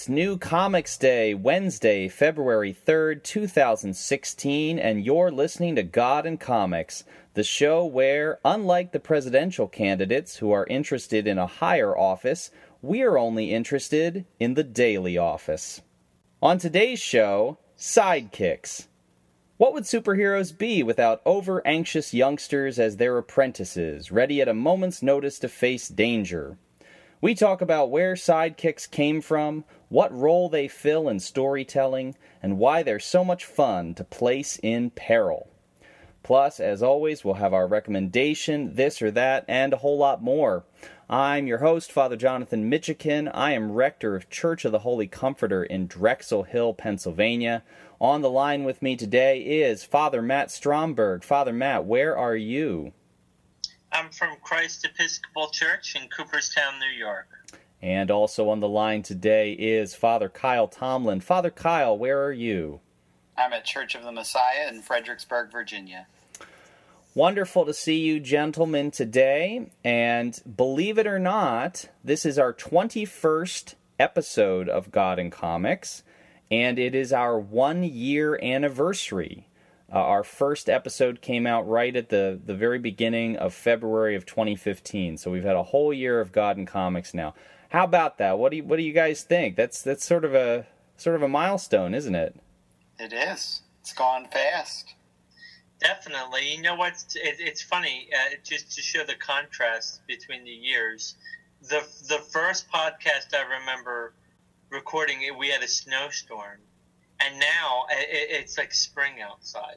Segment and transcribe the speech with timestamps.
[0.00, 7.04] It's New Comics Day, Wednesday, February 3rd, 2016, and you're listening to God and Comics,
[7.34, 12.50] the show where, unlike the presidential candidates who are interested in a higher office,
[12.80, 15.82] we are only interested in the daily office.
[16.40, 18.86] On today's show, sidekicks.
[19.58, 25.02] What would superheroes be without over anxious youngsters as their apprentices, ready at a moment's
[25.02, 26.56] notice to face danger?
[27.22, 32.82] We talk about where sidekicks came from, what role they fill in storytelling, and why
[32.82, 35.50] they're so much fun to place in peril.
[36.22, 40.64] Plus, as always, we'll have our recommendation, this or that, and a whole lot more.
[41.08, 43.28] I'm your host, Father Jonathan Mitchican.
[43.34, 47.64] I am rector of Church of the Holy Comforter in Drexel Hill, Pennsylvania.
[48.00, 51.24] On the line with me today is Father Matt Stromberg.
[51.24, 52.92] Father Matt, where are you?
[53.90, 57.26] I'm from Christ Episcopal Church in Cooperstown, New York.
[57.82, 61.20] And also on the line today is Father Kyle Tomlin.
[61.20, 62.80] Father Kyle, where are you?
[63.38, 66.06] I'm at Church of the Messiah in Fredericksburg, Virginia.
[67.14, 69.70] Wonderful to see you, gentlemen, today.
[69.82, 76.02] And believe it or not, this is our 21st episode of God and Comics,
[76.50, 79.48] and it is our one year anniversary.
[79.92, 84.24] Uh, our first episode came out right at the, the very beginning of February of
[84.24, 85.16] 2015.
[85.16, 87.34] So we've had a whole year of God and Comics now.
[87.70, 88.38] How about that?
[88.38, 89.56] What do you, what do you guys think?
[89.56, 90.66] That's that's sort of a
[90.96, 92.34] sort of a milestone, isn't it?
[92.98, 93.62] It is.
[93.80, 94.94] It's gone fast.
[95.80, 96.54] Definitely.
[96.54, 96.92] You know what?
[97.14, 101.14] It, it's funny uh, just to show the contrast between the years.
[101.62, 104.14] The the first podcast I remember
[104.70, 106.58] recording, we had a snowstorm,
[107.20, 109.76] and now it, it's like spring outside.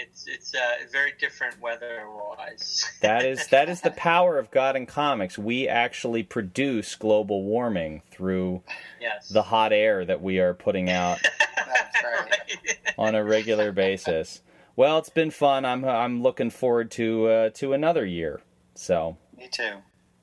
[0.00, 2.90] It's it's uh, very different weather-wise.
[3.02, 5.36] that is that is the power of God and comics.
[5.36, 8.62] We actually produce global warming through
[8.98, 9.28] yes.
[9.28, 11.18] the hot air that we are putting out
[12.02, 12.78] right.
[12.96, 14.40] on a regular basis.
[14.74, 15.66] Well, it's been fun.
[15.66, 18.40] I'm I'm looking forward to uh, to another year.
[18.74, 19.74] So me too.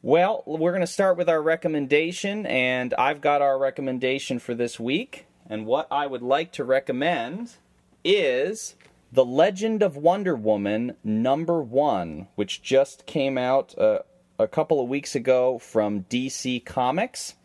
[0.01, 4.79] Well, we're going to start with our recommendation, and I've got our recommendation for this
[4.79, 5.25] week.
[5.49, 7.57] And what I would like to recommend
[8.03, 8.75] is
[9.11, 13.99] The Legend of Wonder Woman number one, which just came out uh,
[14.37, 17.35] a couple of weeks ago from DC Comics.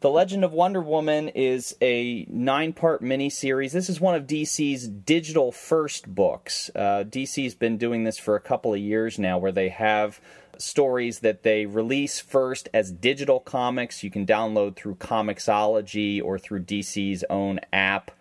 [0.00, 3.72] The Legend of Wonder Woman is a nine part miniseries.
[3.72, 6.70] This is one of DC's digital first books.
[6.74, 10.18] Uh, DC's been doing this for a couple of years now, where they have
[10.56, 14.02] stories that they release first as digital comics.
[14.02, 18.12] You can download through Comixology or through DC's own app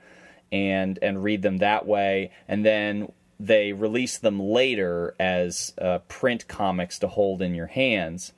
[0.52, 2.32] and, and read them that way.
[2.48, 8.34] And then they release them later as uh, print comics to hold in your hands.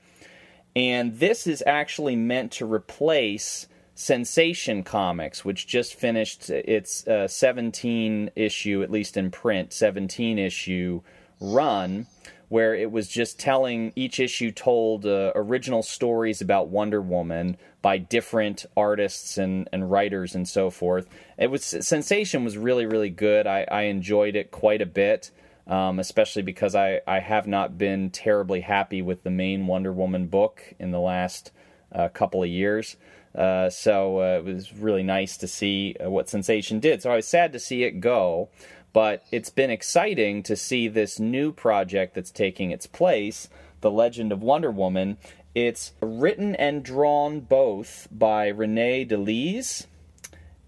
[0.75, 8.31] And this is actually meant to replace Sensation Comics, which just finished its uh, 17
[8.35, 11.01] issue, at least in print, 17 issue
[11.39, 12.07] run,
[12.51, 17.97] where it was just telling each issue told uh, original stories about Wonder Woman by
[17.97, 21.07] different artists and, and writers and so forth.
[21.37, 23.47] It was Sensation was really really good.
[23.47, 25.31] I, I enjoyed it quite a bit
[25.65, 30.27] um, especially because I, I have not been terribly happy with the main Wonder Woman
[30.27, 31.51] book in the last
[31.93, 32.97] uh, couple of years.
[33.33, 37.01] Uh, so uh, it was really nice to see uh, what Sensation did.
[37.01, 38.49] So I was sad to see it go,
[38.93, 43.49] but it's been exciting to see this new project that's taking its place,
[43.81, 45.17] The Legend of Wonder Woman.
[45.55, 49.87] It's written and drawn both by Renae De Liz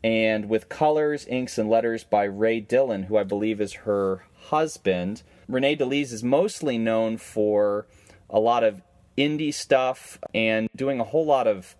[0.03, 5.23] and with colors, inks, and letters by Ray Dillon, who I believe is her husband.
[5.49, 7.87] Renae De Liz is mostly known for
[8.29, 8.81] a lot of
[9.17, 11.75] indie stuff and doing a whole lot of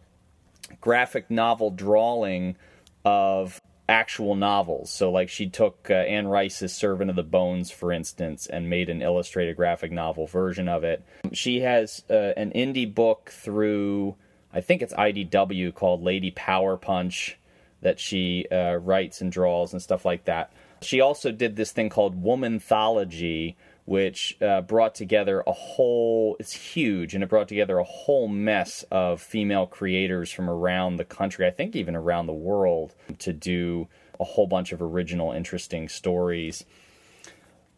[0.80, 2.56] graphic novel drawing
[3.04, 4.92] of actual novels.
[4.92, 8.90] So, like, she took uh, Anne Rice's Servant of the Bones, for instance, and made
[8.90, 11.04] an illustrated graphic novel version of it.
[11.32, 14.16] She has uh, an indie book through,
[14.54, 17.38] I think it's IDW, called Lady Power Punch
[17.82, 20.52] that she uh, writes and draws and stuff like that.
[20.82, 27.14] She also did this thing called Womanthology, which uh, brought together a whole, it's huge,
[27.14, 31.52] and it brought together a whole mess of female creators from around the country, I
[31.52, 33.88] think even around the world, to do
[34.20, 36.64] a whole bunch of original, interesting stories.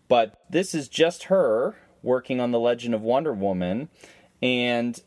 [0.08, 3.90] But this is just her working on The Legend of Wonder Woman,
[4.44, 5.02] and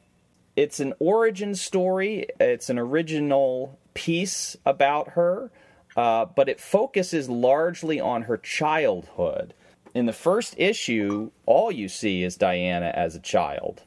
[0.56, 5.52] it's an origin story, it's an original piece about her
[5.98, 9.52] uh, but it focuses largely on her childhood.
[9.94, 13.82] In the first issue, all you see is Diana as a child.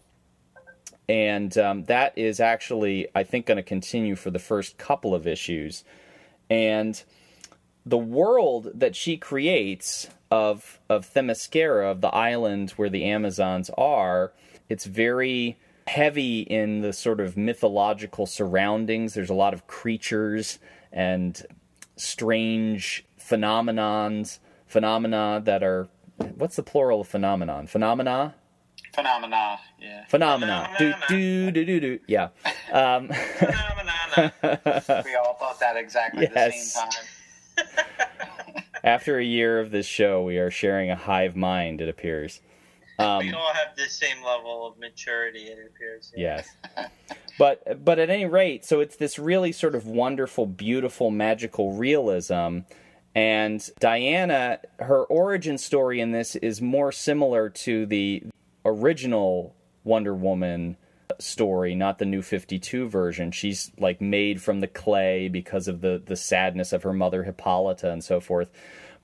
[1.11, 5.27] and um, that is actually, I think, going to continue for the first couple of
[5.27, 5.83] issues.
[6.49, 7.01] And
[7.85, 14.31] the world that she creates of of Themyscira, of the island where the Amazons are,
[14.69, 15.57] it's very
[15.87, 19.13] heavy in the sort of mythological surroundings.
[19.13, 20.59] There's a lot of creatures
[20.93, 21.45] and
[21.97, 24.39] strange phenomenons,
[24.71, 25.89] phenomena that are
[26.35, 27.67] what's the plural of phenomenon?
[27.67, 28.35] Phenomena?
[28.93, 30.05] Phenomena, yeah.
[30.07, 30.69] Phenomena.
[30.77, 31.99] Do do do do do.
[32.07, 32.29] Yeah.
[32.71, 33.15] Um, we
[35.15, 36.73] all thought that exactly yes.
[36.75, 37.85] the same time.
[38.83, 41.81] After a year of this show, we are sharing a hive mind.
[41.81, 42.41] It appears.
[42.97, 45.43] Um, we all have the same level of maturity.
[45.43, 46.11] It appears.
[46.15, 46.43] Yeah.
[46.77, 46.89] Yes.
[47.37, 52.59] but but at any rate, so it's this really sort of wonderful, beautiful, magical realism.
[53.13, 58.23] And Diana, her origin story in this is more similar to the
[58.63, 60.77] original Wonder Woman
[61.19, 63.31] story, not the new 52 version.
[63.31, 67.91] She's like made from the clay because of the the sadness of her mother Hippolyta
[67.91, 68.49] and so forth.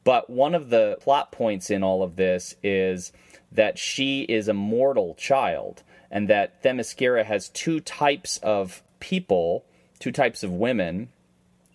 [0.03, 3.11] But one of the plot points in all of this is
[3.51, 9.65] that she is a mortal child and that Themyscira has two types of people,
[9.99, 11.09] two types of women,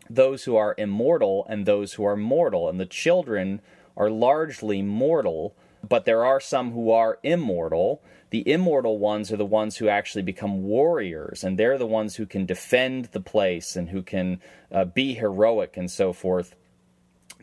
[0.08, 2.68] those who are immortal and those who are mortal.
[2.68, 3.60] And the children
[3.96, 5.54] are largely mortal
[5.86, 8.02] but there are some who are immortal.
[8.30, 12.26] The immortal ones are the ones who actually become warriors, and they're the ones who
[12.26, 14.40] can defend the place and who can
[14.70, 16.54] uh, be heroic and so forth.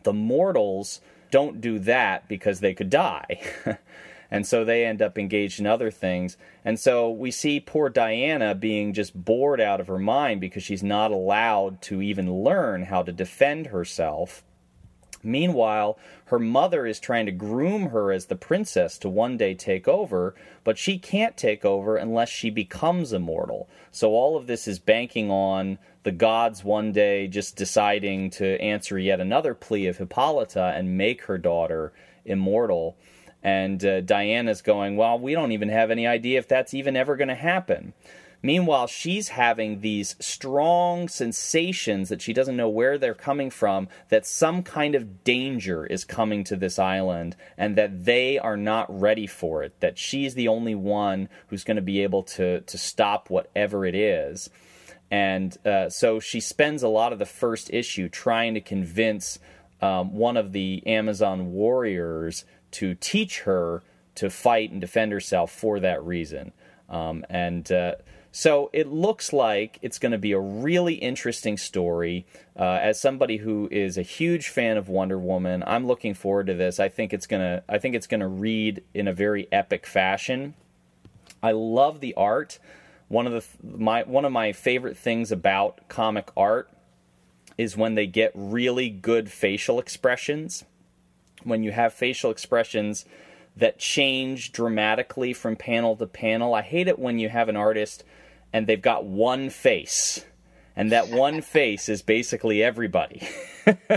[0.02, 3.40] The mortals don't do that because they could die.
[4.30, 6.36] and so they end up engaged in other things.
[6.64, 10.82] And so we see poor Diana being just bored out of her mind because she's
[10.82, 14.44] not allowed to even learn how to defend herself.
[15.22, 19.86] Meanwhile, her mother is trying to groom her as the princess to one day take
[19.86, 20.34] over,
[20.64, 23.68] but she can't take over unless she becomes immortal.
[23.90, 28.98] So all of this is banking on the gods one day just deciding to answer
[28.98, 31.92] yet another plea of Hippolyta and make her daughter
[32.24, 32.96] immortal.
[33.42, 37.16] And uh, Diana's going, Well, we don't even have any idea if that's even ever
[37.16, 37.94] going to happen.
[38.42, 44.26] Meanwhile, she's having these strong sensations that she doesn't know where they're coming from, that
[44.26, 49.26] some kind of danger is coming to this island, and that they are not ready
[49.26, 53.28] for it, that she's the only one who's going to be able to, to stop
[53.28, 54.48] whatever it is.
[55.10, 59.38] And uh, so she spends a lot of the first issue trying to convince
[59.82, 63.82] um, one of the Amazon warriors to teach her
[64.16, 66.52] to fight and defend herself for that reason.
[66.88, 67.94] Um, and uh,
[68.32, 72.26] so it looks like it's going to be a really interesting story.
[72.56, 76.54] Uh, as somebody who is a huge fan of Wonder Woman, I'm looking forward to
[76.54, 76.78] this.
[76.78, 77.62] I think it's gonna.
[77.68, 80.54] I think it's gonna read in a very epic fashion.
[81.42, 82.58] I love the art.
[83.08, 83.44] One of the
[83.76, 86.70] my one of my favorite things about comic art
[87.58, 90.64] is when they get really good facial expressions.
[91.44, 93.04] When you have facial expressions
[93.56, 96.54] that change dramatically from panel to panel.
[96.54, 98.04] I hate it when you have an artist
[98.52, 100.24] and they've got one face,
[100.74, 103.22] and that one face is basically everybody.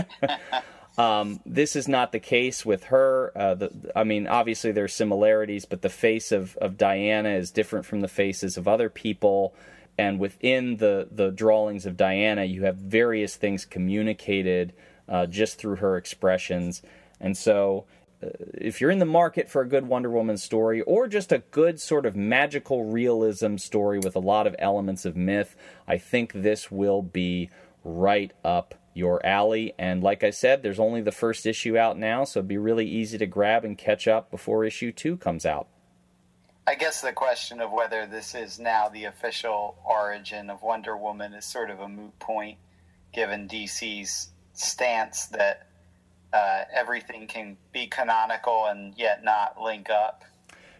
[0.98, 3.32] um, this is not the case with her.
[3.34, 7.50] Uh, the, I mean, obviously there are similarities, but the face of, of Diana is
[7.50, 9.54] different from the faces of other people.
[9.96, 14.72] And within the, the drawings of Diana, you have various things communicated
[15.08, 16.82] uh, just through her expressions.
[17.24, 17.86] And so
[18.22, 21.38] uh, if you're in the market for a good Wonder Woman story or just a
[21.38, 25.56] good sort of magical realism story with a lot of elements of myth,
[25.88, 27.48] I think this will be
[27.82, 29.72] right up your alley.
[29.78, 32.86] And like I said, there's only the first issue out now, so it'd be really
[32.86, 35.66] easy to grab and catch up before issue two comes out.
[36.66, 41.32] I guess the question of whether this is now the official origin of Wonder Woman
[41.32, 42.58] is sort of a moot point,
[43.14, 45.66] given DC's stance that
[46.34, 50.24] uh, everything can be canonical and yet not link up.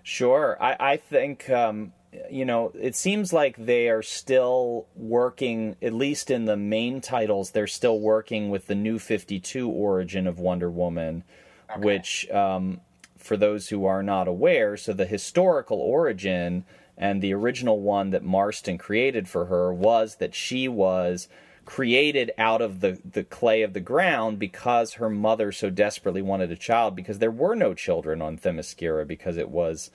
[0.02, 1.92] Sure, I, I think um,
[2.30, 7.52] you know it seems like they are still working, at least in the main titles.
[7.52, 11.24] They're still working with the new Fifty Two origin of Wonder Woman,
[11.70, 11.80] okay.
[11.80, 12.80] which, um,
[13.16, 16.64] for those who are not aware, so the historical origin
[16.96, 21.28] and the original one that Marston created for her was that she was
[21.64, 26.50] created out of the, the clay of the ground because her mother so desperately wanted
[26.50, 29.90] a child because there were no children on Themyscira because it was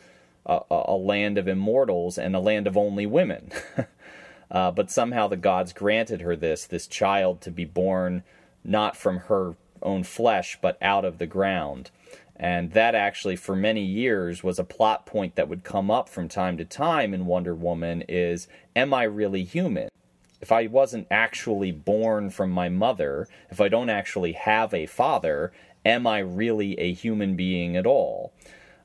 [0.46, 3.52] a, a land of immortals and a land of only women.
[4.52, 8.24] uh, but somehow the gods granted her this, this child to be born
[8.64, 11.92] not from her own flesh but out of the ground.
[12.36, 16.30] And that actually, for many years, was a plot point that would come up from
[16.30, 18.48] time to time in Wonder Woman is,
[18.78, 19.90] am I really human?
[20.42, 25.52] If I wasn't actually born from my mother, if I don't actually have a father,
[25.86, 28.34] am I really a human being at all?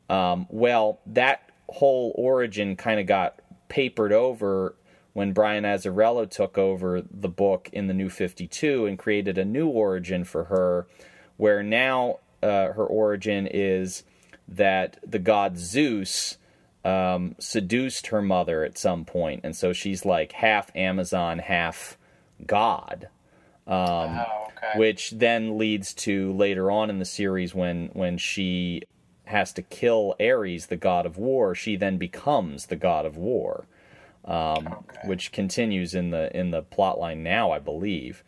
[0.08, 4.75] Um, well, that whole origin kind of got papered over
[5.12, 9.68] when Brian Azzarello took over the book in the New 52 and created a new
[9.68, 10.87] origin for her,
[11.37, 14.02] where now uh, her origin is
[14.46, 16.37] that the god Zeus
[16.85, 21.97] um, seduced her mother at some point, and so she's like half Amazon, half
[22.47, 23.09] god.
[23.67, 24.79] Um, Oh, okay.
[24.79, 28.83] which then leads to later on in the series when when she
[29.26, 31.55] has to kill Ares, the god of war.
[31.55, 33.67] She then becomes the god of war,
[34.26, 35.09] um, Okay.
[35.09, 38.23] which continues in the in the plot line now, I believe.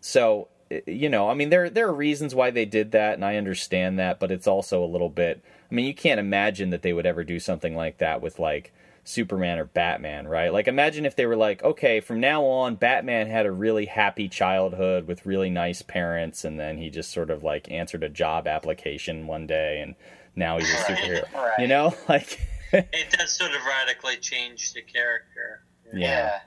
[0.00, 0.48] So
[0.86, 3.98] you know, I mean, there there are reasons why they did that, and I understand
[3.98, 5.44] that, but it's also a little bit.
[5.72, 8.74] I mean, you can't imagine that they would ever do something like that with like
[9.04, 10.52] Superman or Batman, right?
[10.52, 14.28] Like, imagine if they were like, okay, from now on, Batman had a really happy
[14.28, 18.46] childhood with really nice parents, and then he just sort of like answered a job
[18.46, 19.94] application one day, and
[20.36, 21.32] now he's a superhero.
[21.32, 21.58] right.
[21.58, 22.38] You know, like.
[22.74, 25.62] It does sort of radically change the character.
[25.94, 26.40] Yeah.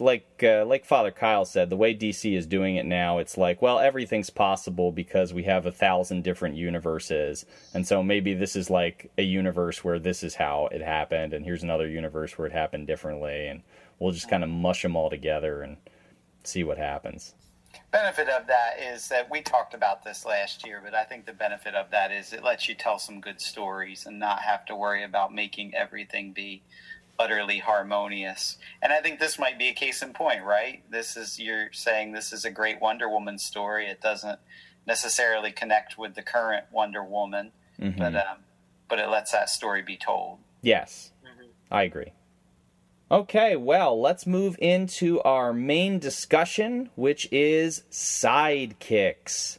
[0.00, 3.62] Like uh, like Father Kyle said, the way DC is doing it now, it's like,
[3.62, 8.70] well, everything's possible because we have a thousand different universes, and so maybe this is
[8.70, 12.52] like a universe where this is how it happened, and here's another universe where it
[12.52, 13.62] happened differently, and
[13.98, 15.76] we'll just kind of mush them all together and
[16.44, 17.34] see what happens.
[17.92, 21.32] benefit of that is that we talked about this last year, but I think the
[21.32, 24.76] benefit of that is it lets you tell some good stories and not have to
[24.76, 26.62] worry about making everything be
[27.18, 28.58] utterly harmonious.
[28.80, 30.82] And I think this might be a case in point, right?
[30.90, 33.86] This is you're saying this is a great Wonder Woman story.
[33.88, 34.38] It doesn't
[34.86, 37.98] necessarily connect with the current Wonder Woman, Mhm.
[37.98, 38.38] but um,
[38.88, 40.38] but it lets that story be told.
[40.62, 41.48] yes, Mhm.
[41.70, 42.12] I agree.
[43.10, 49.58] Okay, well, let's move into our main discussion, which is sidekicks.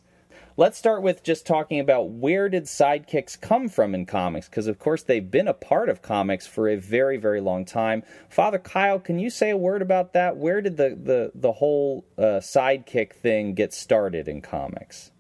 [0.59, 4.77] Let's start with just talking about where did sidekicks come from in comics because of
[4.77, 8.03] course they've been a part of comics for a very very long time.
[8.27, 10.35] Father Kyle, can you say a word about that?
[10.35, 15.11] Where did the the the whole uh, sidekick thing get started in comics?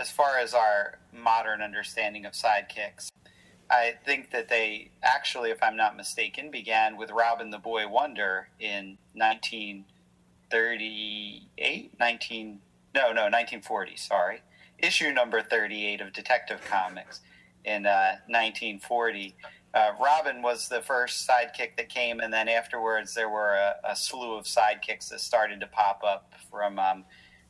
[0.00, 3.12] as far as our modern understanding of sidekicks,
[3.70, 8.48] I think that they actually, if I'm not mistaken, began with Robin the Boy Wonder
[8.58, 12.58] in 1938, 19
[12.94, 13.96] no, no, 1940.
[13.96, 14.42] Sorry,
[14.82, 17.20] issue number 38 of Detective Comics
[17.64, 19.34] in uh, 1940.
[19.74, 23.96] Uh, Robin was the first sidekick that came, and then afterwards there were a, a
[23.96, 27.04] slew of sidekicks that started to pop up from um,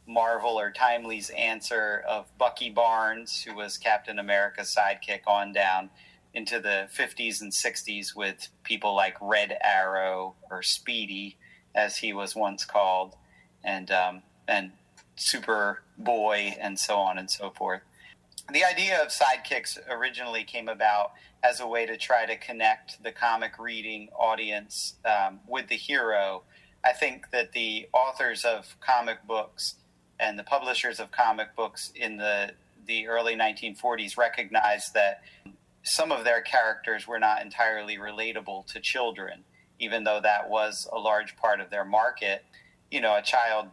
[0.07, 5.91] Marvel or Timely's answer of Bucky Barnes, who was Captain America's sidekick, on down
[6.35, 11.37] into the 50s and 60s with people like Red Arrow or Speedy,
[11.75, 13.17] as he was once called,
[13.65, 14.73] and um, and
[15.17, 17.83] Superboy, and so on and so forth.
[18.53, 23.13] The idea of sidekicks originally came about as a way to try to connect the
[23.13, 26.43] comic reading audience um, with the hero.
[26.85, 29.77] I think that the authors of comic books
[30.19, 32.53] and the publishers of comic books in the
[32.85, 35.23] the early 1940s recognized that
[35.85, 39.45] some of their characters were not entirely relatable to children,
[39.79, 42.45] even though that was a large part of their market.
[42.91, 43.69] You know, a child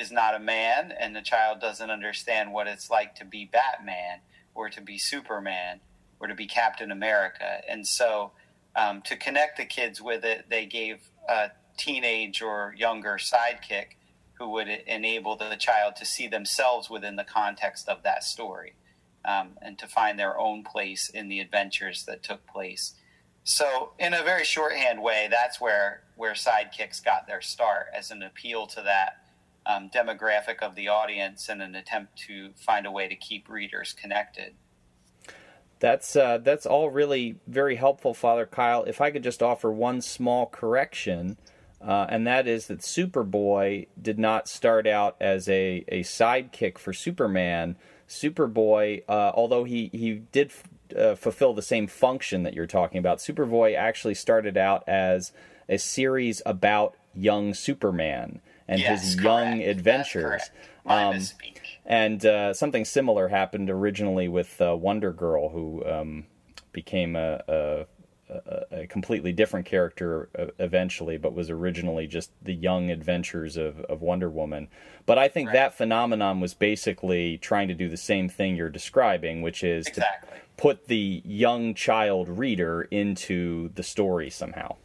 [0.00, 4.20] is not a man, and the child doesn't understand what it's like to be Batman
[4.54, 5.80] or to be Superman
[6.18, 7.60] or to be Captain America.
[7.68, 8.32] And so,
[8.76, 13.96] um, to connect the kids with it, they gave a teenage or younger sidekick
[14.34, 18.74] who would enable the child to see themselves within the context of that story
[19.24, 22.94] um, and to find their own place in the adventures that took place.
[23.44, 28.22] So, in a very shorthand way, that's where where sidekicks got their start as an
[28.22, 29.19] appeal to that
[29.70, 33.92] um, demographic of the audience and an attempt to find a way to keep readers
[33.92, 34.54] connected.
[35.78, 38.84] That's uh, that's all really very helpful, Father Kyle.
[38.84, 41.38] If I could just offer one small correction,
[41.80, 46.92] uh, and that is that Superboy did not start out as a, a sidekick for
[46.92, 47.76] Superman.
[48.06, 50.52] Superboy, uh, although he he did
[50.94, 55.32] uh, fulfill the same function that you're talking about, Superboy actually started out as
[55.66, 59.24] a series about young Superman and Yes, his correct.
[59.24, 60.42] young adventures.
[60.86, 61.18] Um,
[61.84, 66.26] and uh, something similar happened originally with uh, Wonder Girl, who um,
[66.72, 67.86] became a, a,
[68.70, 70.28] a, completely different character
[70.60, 74.68] eventually, but was originally just the young adventures of, of Wonder Woman.
[75.04, 75.54] But I think Right.
[75.54, 80.38] that phenomenon was basically trying to do the same thing you're describing, which is Exactly.
[80.38, 84.76] to put the young child reader into the story somehow.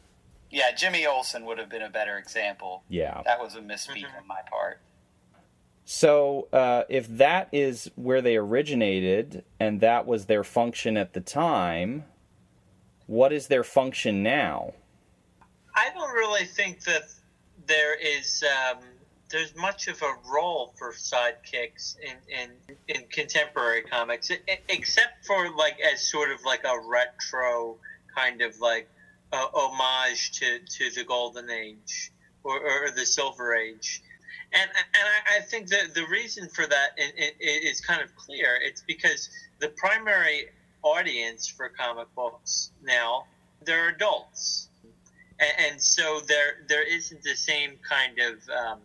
[0.56, 2.86] Yeah, Jimmy Olsen would have been a better example.
[2.88, 3.22] Yeah.
[3.26, 4.20] That was a misspeak Mhm.
[4.20, 4.80] on my part.
[5.84, 11.20] So, uh, if that is where they originated and that was their function at the
[11.20, 12.06] time,
[13.06, 14.74] what is their function now?
[15.76, 17.04] I don't really think that
[17.66, 18.80] there is um,
[19.28, 24.32] there's much of a role for sidekicks in in, in contemporary comics,
[24.70, 27.78] except for like as sort of like a retro
[28.16, 28.90] kind of like
[29.32, 32.12] uh, homage to, to the golden age
[32.44, 34.02] or, or the silver age.
[34.54, 36.98] And, and I, I think that the reason for that
[37.40, 38.60] is kind of clear.
[38.62, 39.30] It's because
[39.60, 40.50] the primary
[40.84, 43.26] audience for comic books now
[43.66, 44.70] they're adults,
[45.40, 48.80] and, and so there there isn't the same kind of um,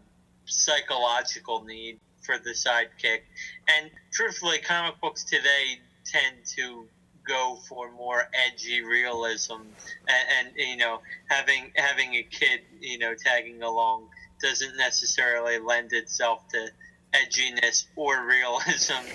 [0.47, 3.20] psychological need for the sidekick.
[3.68, 6.87] And truthfully, comic books today tend to
[7.27, 13.15] go for more edgy realism, and, and you know, having having a kid, you know,
[13.15, 14.09] tagging along
[14.41, 16.69] doesn't necessarily lend itself to
[17.12, 19.07] edginess or realism.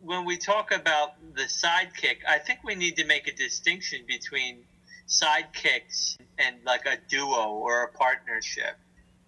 [0.00, 4.64] When we talk about the sidekick, I think we need to make a distinction between
[5.08, 8.76] sidekicks and like a duo or a partnership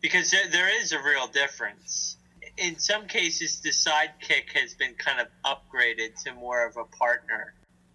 [0.01, 2.17] because there, there is a real difference.
[2.57, 7.55] In some cases, the sidekick has been kind of upgraded to more of a partner.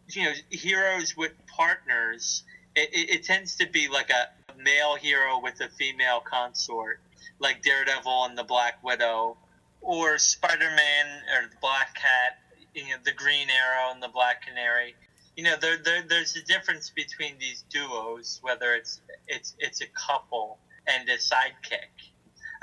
[0.10, 2.44] You know, heroes with partners,
[2.76, 7.00] it, it, it tends to be like a male hero with a female consort,
[7.40, 9.38] like Daredevil and the Black Widow,
[9.82, 12.40] or Spider Man or the Black Cat,
[12.74, 14.96] you know, the Green Arrow and the Black Canary.
[15.36, 19.88] You know, there, there, there's a difference between these duos, whether it's it's it's a
[19.88, 21.95] couple and a sidekick.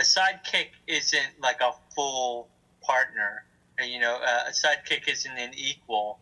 [0.00, 2.48] A sidekick isn't like a full
[2.82, 3.44] partner.
[3.82, 6.18] You know, uh, a sidekick isn't an equal.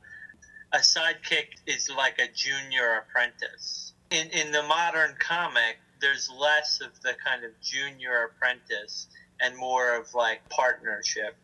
[0.72, 3.94] A sidekick is like a junior apprentice.
[4.10, 9.08] In in the modern comic, there's less of the kind of junior apprentice
[9.40, 11.36] and more of like partnership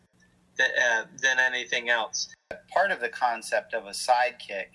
[0.57, 2.29] that, uh, than anything else.
[2.69, 4.67] Part of the concept of a sidekick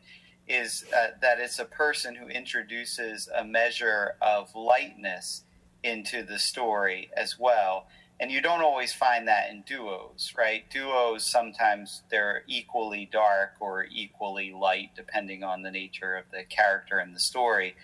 [0.48, 5.44] is uh, that it's a person who introduces a measure of lightness
[5.82, 7.86] into the story as well.
[8.20, 10.64] And you don't always find that in duos, right?
[10.70, 16.98] Duos sometimes they're equally dark or equally light, depending on the nature of the character
[16.98, 17.74] and the story.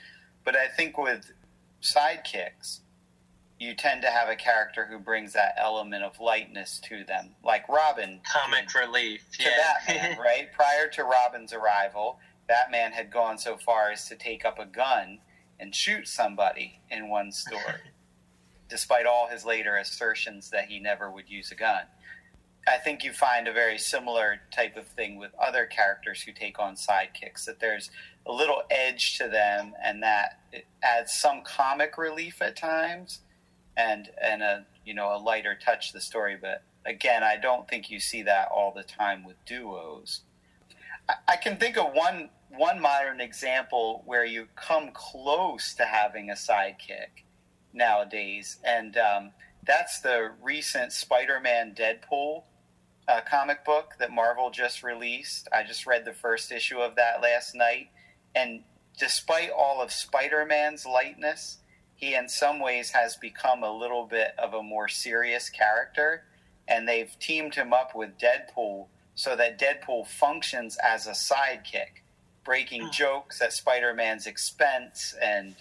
[0.45, 1.33] But I think with
[1.83, 2.81] sidekicks,
[3.59, 7.69] you tend to have a character who brings that element of lightness to them, like
[7.69, 8.21] Robin.
[8.25, 9.25] Comic relief.
[9.33, 9.75] to yeah.
[9.87, 10.53] Batman, right?
[10.53, 15.19] Prior to Robin's arrival, Batman had gone so far as to take up a gun
[15.61, 17.81] and shoot somebody in one story,
[18.69, 21.83] despite all his later assertions that he never would use a gun.
[22.67, 26.59] I think you find a very similar type of thing with other characters who take
[26.59, 27.91] on sidekicks, that there's
[28.27, 33.21] a little edge to them and that it adds some comic relief at times
[33.77, 37.69] and and a you know a lighter touch to the story, but again, I don't
[37.69, 40.23] think you see that all the time with duos.
[41.09, 46.31] I, I can think of one one modern example where you come close to having
[46.31, 47.25] a sidekick
[47.73, 49.33] nowadays, and um,
[49.67, 52.45] that's the recent Spider-Man Deadpool
[53.07, 55.49] uh, comic book that Marvel just released.
[55.53, 57.89] I just read the first issue of that last night,
[58.35, 58.63] and
[58.99, 61.59] despite all of Spider-Man's lightness,
[61.95, 66.25] he in some ways has become a little bit of a more serious character,
[66.67, 72.03] and they've teamed him up with Deadpool so that Deadpool functions as a sidekick,
[72.45, 72.91] breaking ah.
[72.91, 75.55] jokes at Spider-Man's expense and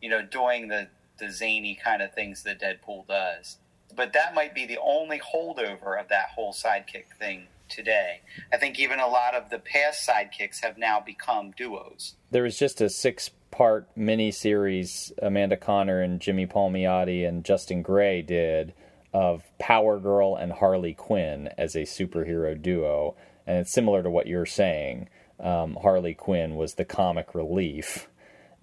[0.00, 0.88] you know doing the
[1.18, 3.58] the zany kind of things that Deadpool does.
[3.94, 8.20] But that might be the only holdover of that whole sidekick thing today.
[8.52, 12.14] I think even a lot of the past sidekicks have now become duos.
[12.30, 17.82] There was just a six part mini series Amanda Conner and Jimmy Palmiotti and Justin
[17.82, 18.74] Gray did
[19.12, 23.16] of Power Girl and Harley Quinn as a superhero duo.
[23.46, 25.08] And it's similar to what you're saying.
[25.40, 28.08] Um, Harley Quinn was the comic relief,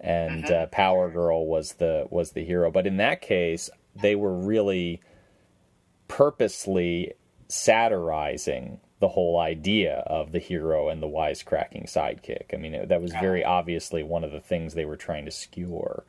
[0.00, 2.70] and uh, Power Girl was the was the hero.
[2.70, 3.68] But in that case,
[4.00, 5.00] they were really
[6.06, 7.12] purposely
[7.48, 12.52] satirizing the whole idea of the hero and the wisecracking sidekick.
[12.52, 15.30] I mean, it, that was very obviously one of the things they were trying to
[15.30, 16.04] skewer.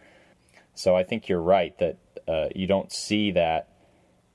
[0.73, 3.68] So I think you're right that uh, you don't see that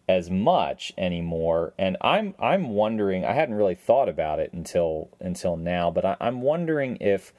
[0.08, 1.72] as much anymore.
[1.78, 3.24] And I'm I'm wondering.
[3.24, 7.32] I hadn't really thought about it until until now, but I, I'm wondering if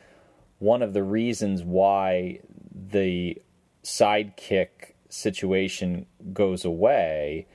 [0.59, 2.39] one of the reasons why
[2.73, 3.41] the
[3.83, 7.47] sidekick situation goes away,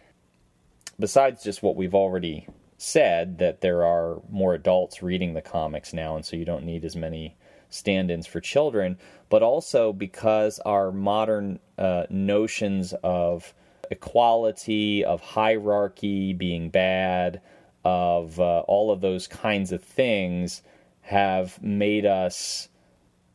[0.98, 2.46] besides just what we've already
[2.78, 6.84] said, that there are more adults reading the comics now, and so you don't need
[6.84, 7.36] as many
[7.68, 13.54] stand ins for children, but also because our modern uh, notions of
[13.90, 17.40] equality, of hierarchy being bad,
[17.84, 20.62] of uh, all of those kinds of things
[21.02, 22.68] have made us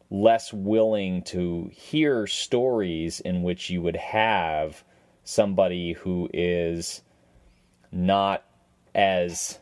[0.09, 4.83] less willing to hear stories in which you would have
[5.23, 7.01] somebody who is
[7.91, 8.43] not
[8.93, 9.59] as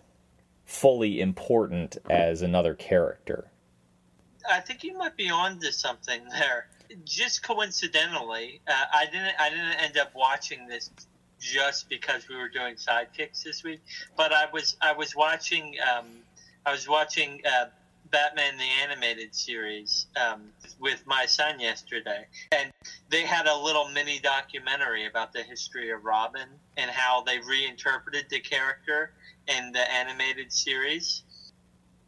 [0.66, 3.50] fully important as another character.
[4.50, 6.68] I think you might be on to something there.
[7.04, 9.34] Just coincidentally, uh, I didn't.
[9.40, 10.92] I didn't end up watching this
[11.40, 13.82] just because we were doing sidekicks this week.
[14.16, 14.76] But I was.
[14.82, 15.76] I was watching.
[15.82, 16.06] Um,
[16.66, 17.66] I was watching uh,
[18.12, 20.44] Batman the Animated Series um,
[20.80, 22.72] with my son yesterday, and
[23.10, 28.26] they had a little mini documentary about the history of Robin and how they reinterpreted
[28.30, 29.12] the character
[29.48, 31.24] in the animated series.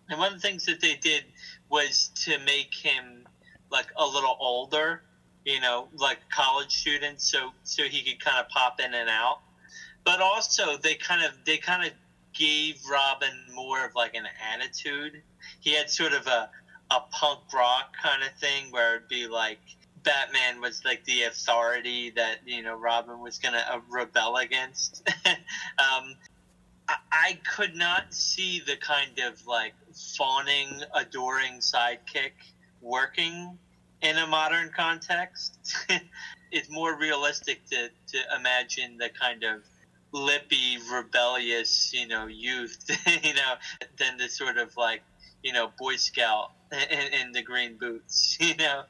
[0.10, 1.26] And one of the things that they did
[1.70, 3.25] was to make him
[3.76, 5.02] like a little older,
[5.44, 9.40] you know, like college student, so so he could kind of pop in and out.
[10.06, 11.92] But also, they kind of they kind of
[12.34, 15.22] gave Robin more of like an attitude.
[15.60, 16.50] He had sort of a
[16.90, 19.60] a punk rock kind of thing where it'd be like
[20.04, 25.06] Batman was like the authority that you know Robin was gonna uh, rebel against.
[25.26, 26.16] um,
[27.12, 29.74] I could not see the kind of like
[30.16, 32.34] fawning, adoring sidekick
[32.82, 33.58] working
[34.02, 35.58] in a modern context.
[36.52, 39.62] it's more realistic to, to imagine the kind of
[40.12, 42.78] lippy, rebellious, you know, youth,
[43.24, 43.56] you know,
[43.98, 45.02] than the sort of like,
[45.44, 48.84] you know, Boy Scout in, in the green boots, you know.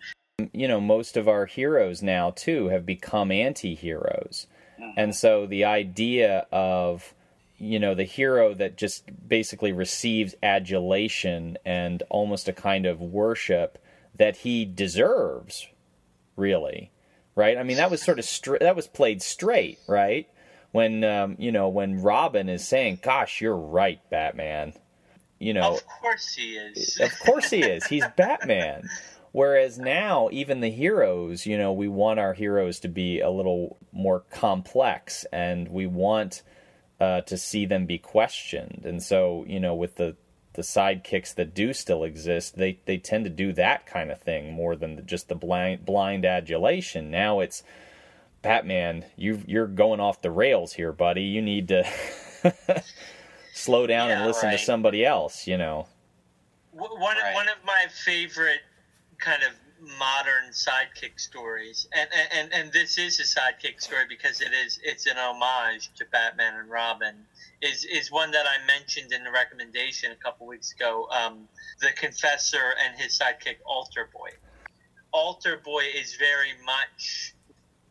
[0.51, 4.47] You know, most of our heroes now, too, have become anti heroes.
[4.79, 4.91] Mm-hmm.
[4.97, 7.13] And so the idea of
[7.57, 13.77] you know the hero that just basically receives adulation and almost a kind of worship
[14.17, 15.67] that he deserves
[16.35, 16.91] really
[17.35, 17.57] right?
[17.57, 20.27] I mean that was sort of str- that was played straight right?
[20.71, 24.73] When um, you know when robin is saying gosh you're right batman.
[25.39, 26.99] You know of course he is.
[26.99, 27.85] of course he is.
[27.85, 28.89] He's batman.
[29.31, 33.77] Whereas now even the heroes you know we want our heroes to be a little
[33.91, 36.41] more complex and we want
[36.99, 38.83] uh, to see them be questioned.
[38.85, 40.15] And so, you know, with the
[40.55, 44.51] the sidekicks that do still exist, they they tend to do that kind of thing
[44.51, 47.11] more than the, just the blind blind adulation.
[47.11, 47.63] Now it's
[48.41, 51.23] Batman, you you're going off the rails here, buddy.
[51.23, 51.83] You need to
[53.53, 54.59] slow down yeah, and listen right.
[54.59, 55.47] to somebody else.
[55.47, 55.87] You know.
[56.71, 57.33] One right.
[57.33, 58.59] one of my favorite
[59.17, 59.49] kind of
[59.99, 65.05] modern sidekick stories, and, and and this is a sidekick story because it is it's
[65.05, 67.15] an homage to Batman and Robin.
[67.61, 71.07] Is is one that I mentioned in the recommendation a couple weeks ago.
[71.11, 71.47] Um,
[71.81, 74.29] the Confessor and his sidekick Altar Boy.
[75.11, 77.35] Altar Boy is very much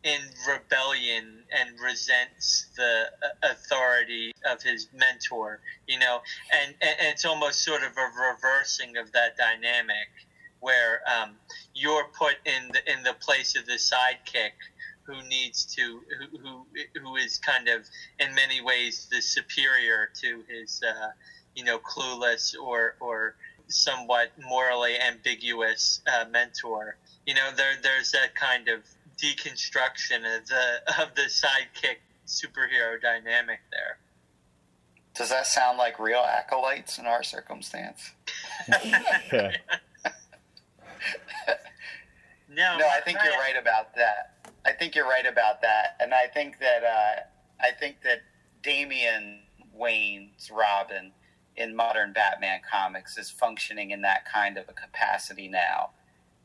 [0.03, 6.19] in rebellion and resents the uh, authority of his mentor, you know,
[6.53, 10.07] and, and it's almost sort of a reversing of that dynamic
[10.65, 11.35] where um,
[11.75, 14.53] you're put in the in the place of the sidekick
[15.03, 16.65] who needs to who, who
[16.99, 17.85] who is kind of
[18.19, 21.09] in many ways the superior to his uh,
[21.53, 23.35] you know clueless or or
[23.67, 26.97] somewhat morally ambiguous uh, mentor.
[27.27, 28.79] You know there there's that kind of
[29.21, 33.99] deconstruction of the of the sidekick superhero dynamic there.
[35.15, 38.13] Does that sound like real acolytes in our circumstance?
[42.49, 44.33] no, no, I think you're right about that.
[44.65, 47.21] I think you're right about that, and I think that uh,
[47.61, 48.19] I think that
[48.63, 49.41] Damian
[49.73, 51.11] Wayne's Robin
[51.55, 55.91] in modern Batman comics is functioning in that kind of a capacity now,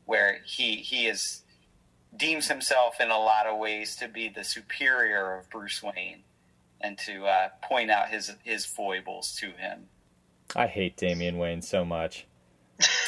[0.05, 1.43] where he he is
[2.15, 6.23] deems himself in a lot of ways to be the superior of Bruce Wayne,
[6.79, 9.87] and to uh, point out his his foibles to him.
[10.55, 12.27] I hate Damian Wayne so much.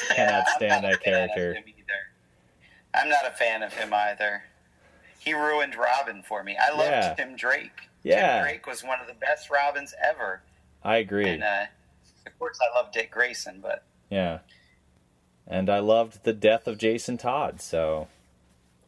[0.09, 1.57] Cannot stand that character.
[2.93, 4.43] I'm not a fan of him either.
[5.19, 6.57] He ruined Robin for me.
[6.62, 7.13] I loved yeah.
[7.13, 7.89] Tim Drake.
[8.03, 8.36] Yeah.
[8.36, 10.41] Tim Drake was one of the best Robins ever.
[10.83, 11.29] I agree.
[11.29, 11.65] And uh,
[12.25, 14.39] of course, I love Dick Grayson, but yeah.
[15.47, 17.62] And I loved the death of Jason Todd.
[17.62, 18.07] So.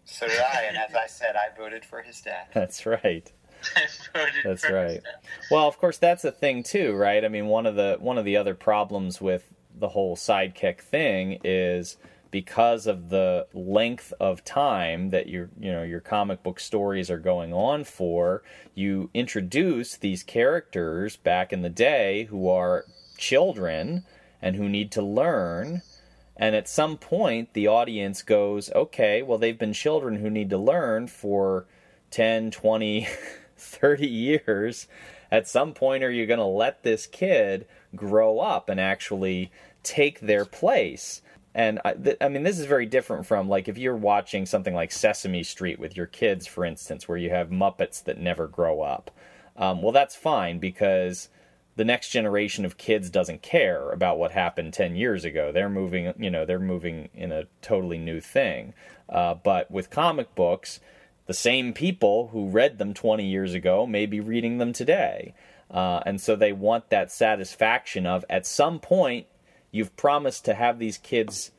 [0.03, 2.49] So did I, and as I said, I voted for his death.
[2.53, 3.31] That's right.
[4.43, 5.01] That's right.
[5.49, 7.25] Well, of course, that's a thing too, right?
[7.25, 11.39] I mean, one of the one of the other problems with the whole sidekick thing
[11.43, 11.97] is
[12.31, 17.17] because of the length of time that your you know your comic book stories are
[17.17, 22.85] going on for, you introduce these characters back in the day who are
[23.17, 24.03] children
[24.41, 25.81] and who need to learn.
[26.37, 30.57] And at some point, the audience goes, okay, well, they've been children who need to
[30.57, 31.65] learn for
[32.11, 33.07] 10, 20,
[33.57, 34.87] 30 years.
[35.31, 39.51] At some point, are you going to let this kid grow up and actually
[39.83, 41.21] take their place?
[41.53, 44.73] And I, th- I mean, this is very different from like if you're watching something
[44.73, 48.81] like Sesame Street with your kids, for instance, where you have Muppets that never grow
[48.81, 49.09] up.
[49.55, 51.29] Um, well, that's fine because
[51.77, 55.51] the next generation of kids doesn't care about what happened 10 years ago.
[55.51, 58.73] They're moving, you know, they're moving in a totally new thing.
[59.09, 60.79] Uh, but with comic books,
[61.25, 65.33] the same people who read them 20 years ago may be reading them today.
[65.75, 69.27] Uh, and so they want that satisfaction of at some point
[69.75, 71.51] You've promised to have these kids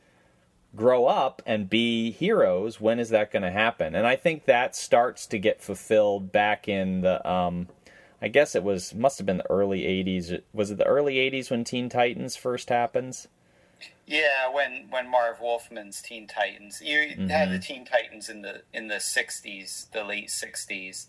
[0.75, 2.81] grow up and be heroes.
[2.81, 3.93] When is that going to happen?
[3.93, 7.25] And I think that starts to get fulfilled back in the.
[7.29, 7.67] Um,
[8.19, 10.41] I guess it was must have been the early '80s.
[10.51, 13.27] Was it the early '80s when Teen Titans first happens?
[14.07, 17.27] Yeah, when when Marv Wolfman's Teen Titans, you mm-hmm.
[17.27, 21.05] had the Teen Titans in the in the '60s, the late '60s,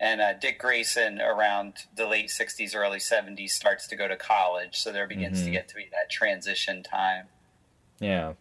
[0.00, 4.78] and uh, Dick Grayson around the late 60s, early 70s starts to go to college.
[4.78, 5.46] So there begins mm-hmm.
[5.46, 7.26] to get to be that transition time.
[8.00, 8.32] Yeah.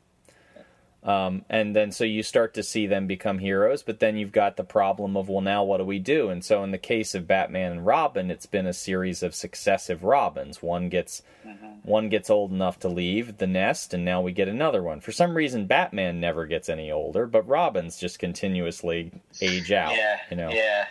[1.01, 4.57] Um, and then so you start to see them become heroes, but then you've got
[4.57, 6.29] the problem of, well, now what do we do?
[6.29, 10.03] And so in the case of Batman and Robin, it's been a series of successive
[10.03, 10.61] Robins.
[10.61, 11.67] One gets mm-hmm.
[11.83, 14.99] one gets old enough to leave the nest, and now we get another one.
[14.99, 19.95] For some reason, Batman never gets any older, but Robins just continuously age out.
[19.95, 20.49] Yeah, you know.
[20.49, 20.87] Yeah.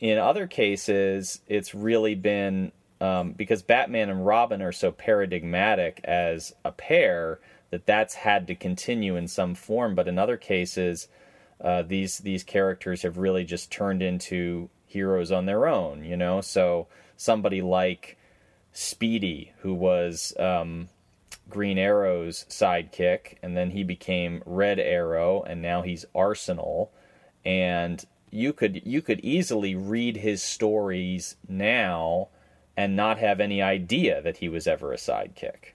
[0.00, 6.54] In other cases, it's really been um, because Batman and Robin are so paradigmatic as
[6.64, 9.94] a pair that that's had to continue in some form.
[9.94, 11.08] But in other cases,
[11.60, 16.04] uh, these these characters have really just turned into heroes on their own.
[16.04, 18.16] You know, so somebody like
[18.72, 20.88] Speedy, who was um,
[21.48, 26.92] Green Arrow's sidekick, and then he became Red Arrow, and now he's Arsenal.
[27.44, 32.28] And you could you could easily read his stories now
[32.76, 35.72] and not have any idea that he was ever a sidekick.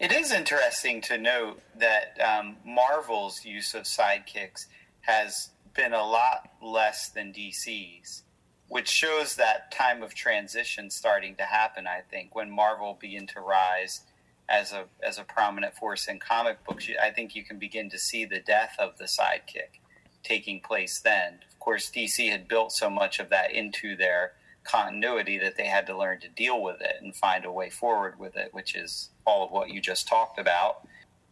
[0.00, 4.66] It is interesting to note that um, Marvel's use of sidekicks
[5.02, 8.24] has been a lot less than DC's,
[8.68, 11.86] which shows that time of transition starting to happen.
[11.86, 14.00] I think when Marvel began to rise
[14.48, 17.98] as a as a prominent force in comic books, I think you can begin to
[17.98, 19.81] see the death of the sidekick
[20.22, 21.40] taking place then.
[21.50, 24.32] Of course, DC had built so much of that into their
[24.64, 28.18] continuity that they had to learn to deal with it and find a way forward
[28.18, 30.86] with it, which is all of what you just talked about.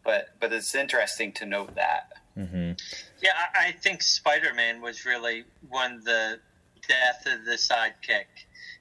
[0.04, 2.12] But but it's interesting to note that.
[2.36, 2.72] Mm-hmm.
[3.22, 6.40] Yeah, I think Spider Man was really one of the
[6.88, 8.26] death of the sidekick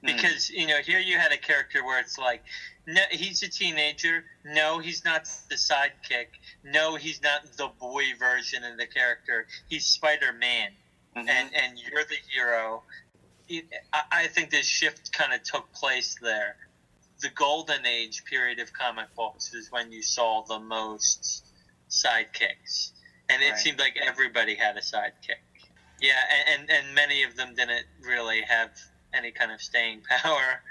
[0.00, 0.06] hmm.
[0.06, 0.60] because mm.
[0.60, 2.42] you know here you had a character where it's like
[2.86, 4.24] no, he's a teenager.
[4.44, 6.26] No, he's not the sidekick.
[6.64, 9.46] No, he's not the boy version of the character.
[9.68, 10.70] He's Spider Man,
[11.16, 11.28] mm-hmm.
[11.28, 12.82] and and you're the hero.
[14.12, 16.56] I think this shift kind of took place there.
[17.20, 21.44] The golden age period of comic books is when you saw the most
[21.90, 22.92] sidekicks,
[23.28, 23.58] and it right.
[23.58, 25.42] seemed like everybody had a sidekick.
[26.00, 26.12] Yeah,
[26.52, 28.70] and, and many of them didn't really have
[29.12, 30.62] any kind of staying power.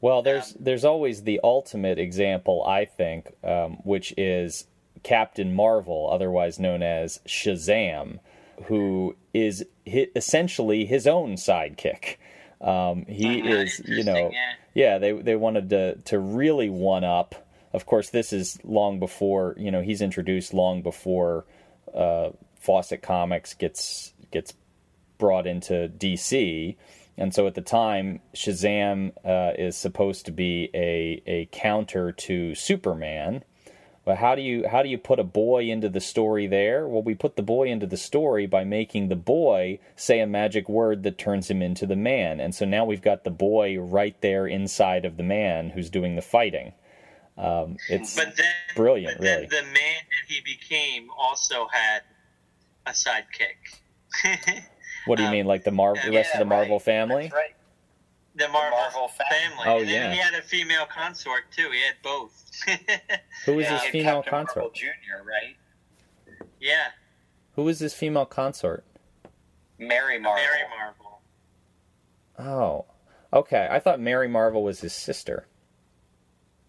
[0.00, 4.66] Well, there's um, there's always the ultimate example, I think, um, which is
[5.02, 8.20] Captain Marvel, otherwise known as Shazam,
[8.64, 12.16] who is essentially his own sidekick.
[12.60, 14.52] Um, he uh, is, you know, yeah.
[14.74, 14.98] yeah.
[14.98, 17.34] They they wanted to to really one up.
[17.72, 21.44] Of course, this is long before you know he's introduced long before
[21.92, 24.54] uh, Fawcett Comics gets gets
[25.18, 26.76] brought into DC.
[27.16, 32.54] And so at the time, Shazam uh, is supposed to be a, a counter to
[32.54, 33.42] Superman.
[34.04, 36.88] But how do you how do you put a boy into the story there?
[36.88, 40.66] Well, we put the boy into the story by making the boy say a magic
[40.66, 42.40] word that turns him into the man.
[42.40, 46.16] And so now we've got the boy right there inside of the man who's doing
[46.16, 46.72] the fighting.
[47.36, 49.46] Um, it's but then, brilliant, but really.
[49.46, 52.02] the man that he became also had
[52.86, 54.62] a sidekick.
[55.08, 56.82] What do you um, mean, like the Marvel, the rest of the Marvel right.
[56.82, 57.30] family?
[57.34, 57.54] right.
[58.36, 59.64] The Marvel, Marvel family.
[59.66, 60.12] Oh and yeah.
[60.12, 61.70] He had a female consort too.
[61.72, 62.50] He had both.
[63.46, 64.56] Who was yeah, his female Captain consort?
[64.56, 65.56] Marvel Junior, right?
[66.60, 66.88] Yeah.
[67.56, 68.84] Who was his female consort?
[69.78, 70.44] Mary Marvel.
[70.44, 71.20] Mary Marvel.
[72.38, 72.84] Oh,
[73.32, 73.66] okay.
[73.70, 75.46] I thought Mary Marvel was his sister.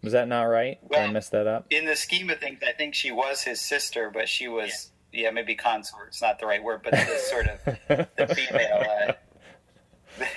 [0.01, 0.79] Was that not right?
[0.89, 1.67] Did I Well- mess that up?
[1.69, 5.31] In the scheme of things, I think she was his sister, but she was yeah,
[5.31, 7.63] maybe consort's not the right word, but the sort of
[8.17, 9.13] the female uh,
[10.17, 10.27] the,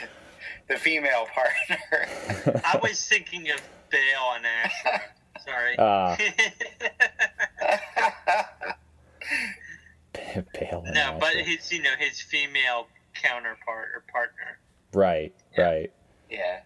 [0.69, 2.61] the female partner.
[2.65, 5.03] I was thinking of Bale and Asher.
[5.45, 5.77] Sorry.
[10.55, 11.45] Pale and no, but Asher.
[11.45, 14.59] his you know his female counterpart or partner.
[14.95, 15.65] right, Yeah.
[15.65, 15.93] right.
[16.31, 16.61] yeah.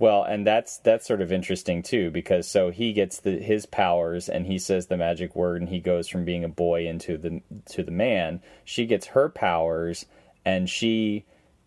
[0.00, 4.28] Well, and that's that's sort of interesting too, because so he gets the his powers
[4.28, 7.42] and he says the magic word and he goes from being a boy into the
[7.70, 8.40] to the man.
[8.64, 10.06] She gets her powers
[10.44, 11.24] and she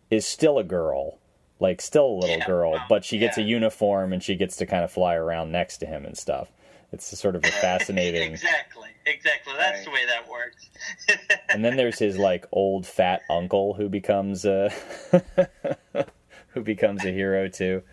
[0.09, 1.19] is still a girl,
[1.59, 4.65] like still a little Yeah, girl, but she gets a uniform and she gets to
[4.65, 6.49] kind of fly around next to him and stuff.
[6.93, 8.31] It's a sort of a fascinating.
[8.33, 9.53] exactly, exactly.
[9.57, 9.85] That's Right.
[9.85, 10.69] the way that works.
[11.49, 14.71] and then there's his like old fat uncle who becomes a
[16.53, 17.83] who becomes a hero too.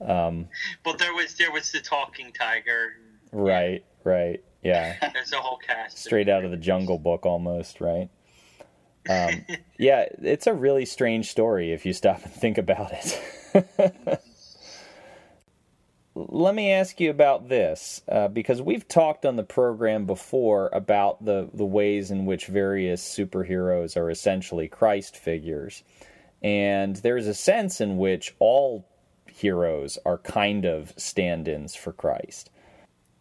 [0.00, 0.48] Um,
[0.84, 2.94] But there was there was the talking tiger.
[3.32, 4.96] right, right, yeah.
[5.12, 5.98] There's a whole cast.
[5.98, 8.08] straight out of the Jungle Book almost, right?
[9.08, 9.44] Um,
[9.78, 14.20] yeah, it's a really strange story if you stop and think about it.
[16.16, 21.24] Let me ask you about this uh, because we've talked on the program before about
[21.24, 25.82] the, the ways in which various superheroes are essentially Christ figures.
[26.40, 28.86] And there's a sense in which all
[29.34, 32.50] heroes are kind of stand ins for Christ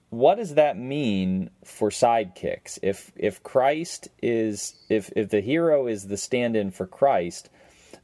[0.10, 2.78] what does that mean for sidekicks?
[2.84, 7.50] If if Christ is if if the hero is the stand-in for Christ,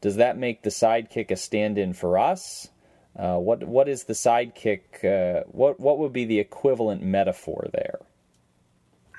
[0.01, 2.67] does that make the sidekick a stand-in for us?
[3.15, 5.05] Uh, what what is the sidekick?
[5.05, 7.99] Uh, what what would be the equivalent metaphor there?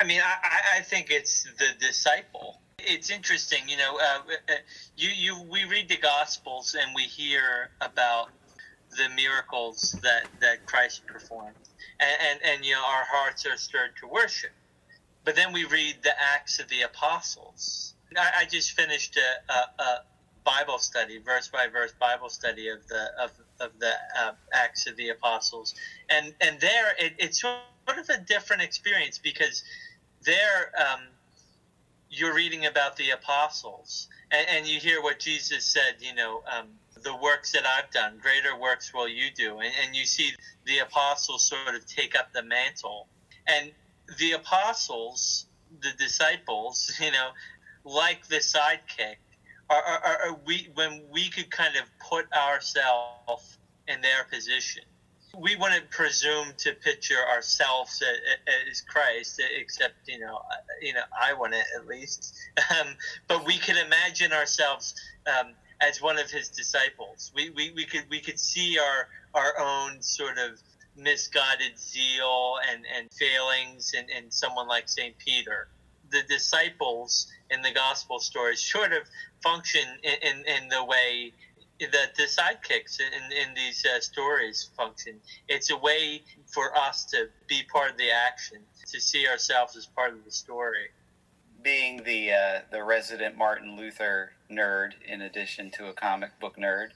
[0.01, 2.61] I mean, I, I- I think it's the disciple.
[2.81, 3.99] It's interesting, you know.
[3.99, 4.55] Uh, uh,
[4.97, 8.31] you you we read the Gospels and we hear about
[8.97, 11.55] the miracles that that Christ performed,
[12.01, 14.51] and and, and you know our hearts are stirred to worship.
[15.25, 17.95] But then we read the Acts of the Apostles.
[18.17, 20.05] I, I just finished a, a, a
[20.45, 24.97] Bible study, verse by verse Bible study of the of, of the uh, Acts of
[24.97, 25.75] the Apostles,
[26.09, 29.63] and and there it, it's sort of a different experience because
[30.23, 31.01] there um,
[32.11, 36.67] you're reading about the apostles and, and you hear what jesus said you know um,
[37.03, 39.59] the works that i've done greater works will you do.
[39.59, 40.33] And, and you see
[40.67, 43.09] the apostles sort of take up the mantle.
[43.47, 43.73] And
[44.19, 45.47] the apostles
[45.83, 47.31] the disciples you know
[47.85, 49.17] like the sidekick
[49.71, 54.83] are, are, are, we when we could kind of put ourselves in their position.
[55.39, 58.03] We wouldn't presume to picture ourselves
[58.69, 60.41] as Christ, except you know,
[60.83, 62.37] you know, I wouldn't at least.
[62.79, 62.95] Um,
[63.27, 64.95] but we could imagine ourselves
[65.27, 67.33] um, as one of his disciples.
[67.35, 70.61] We, we, we could we could see our our own sort of
[70.97, 75.69] misguided zeal and, and failings in, in someone like Saint Peter.
[76.11, 79.03] The disciples in the gospel stories sort of
[79.43, 81.33] function in, in, in the way
[81.81, 85.15] that the sidekicks in, in these uh, stories function.
[85.49, 89.87] It's a way for us to be part of the action, to see ourselves as
[89.87, 90.89] part of the story.
[91.63, 96.91] Being the uh, the resident Martin Luther nerd, in addition to a comic book nerd,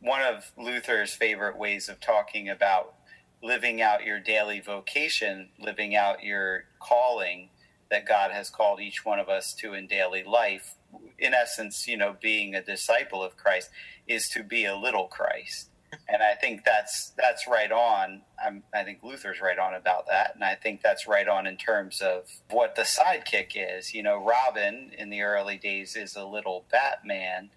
[0.00, 2.94] one of Luther's favorite ways of talking about
[3.42, 7.50] living out your daily vocation, living out your calling
[7.90, 10.74] that God has called each one of us to in daily life,
[11.18, 13.70] in essence, you know, being a disciple of Christ,
[14.06, 15.70] is to be a little Christ.
[16.08, 18.22] And I think that's that's right on.
[18.44, 21.56] I'm, I think Luther's right on about that, and I think that's right on in
[21.56, 23.94] terms of what the sidekick is.
[23.94, 27.50] You know, Robin in the early days is a little Batman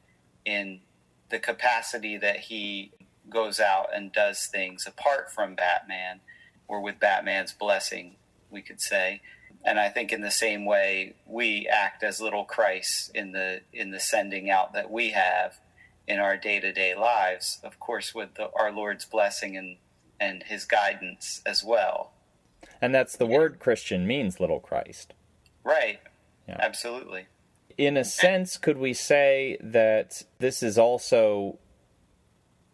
[0.45, 0.81] in
[1.29, 2.91] the capacity that he
[3.29, 6.21] goes out and does things apart from Batman,
[6.67, 8.15] or with Batman's blessing,
[8.49, 9.21] we could say.
[9.63, 13.91] And I think in the same way we act as little Christ in the in
[13.91, 15.59] the sending out that we have
[16.09, 19.77] in our day to day lives, of course, with the, our Lord's blessing and
[20.19, 22.11] and His guidance as well.
[22.81, 25.13] And that's the word Christian means little Christ.
[25.63, 25.99] Right.
[26.47, 26.57] Yeah.
[26.59, 27.27] Absolutely.
[27.77, 31.57] in a sense, could we say that this is also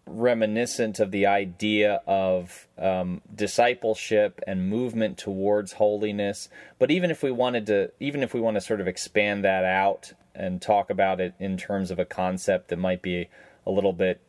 [0.07, 6.49] reminiscent of the idea of um, discipleship and movement towards holiness?
[6.79, 9.63] But even if we wanted to, even if we want to sort of expand that
[9.65, 13.29] out and talk about it in terms of a concept that might be
[13.65, 14.21] a little bit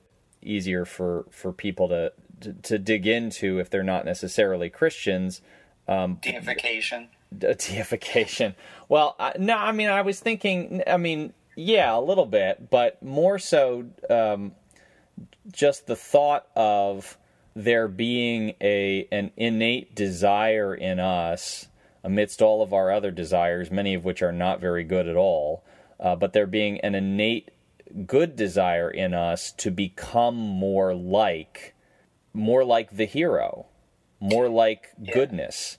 [0.42, 5.40] easier for for people to to, to dig into if they're not necessarily Christians.
[5.88, 7.08] Um, Deification.
[7.36, 8.54] deification.
[8.88, 13.02] Well, I, no, I mean, I was thinking, I mean, yeah, a little bit, but
[13.02, 14.52] more so um,
[15.50, 17.16] just the thought of
[17.54, 21.68] there being a an innate desire in us
[22.04, 25.64] amidst all of our other desires, many of which are not very good at all,
[25.98, 27.50] uh, but there being an innate
[28.06, 31.74] good desire in us to become more like
[32.32, 33.66] more like the hero,
[34.20, 35.14] more like yeah.
[35.14, 35.78] goodness.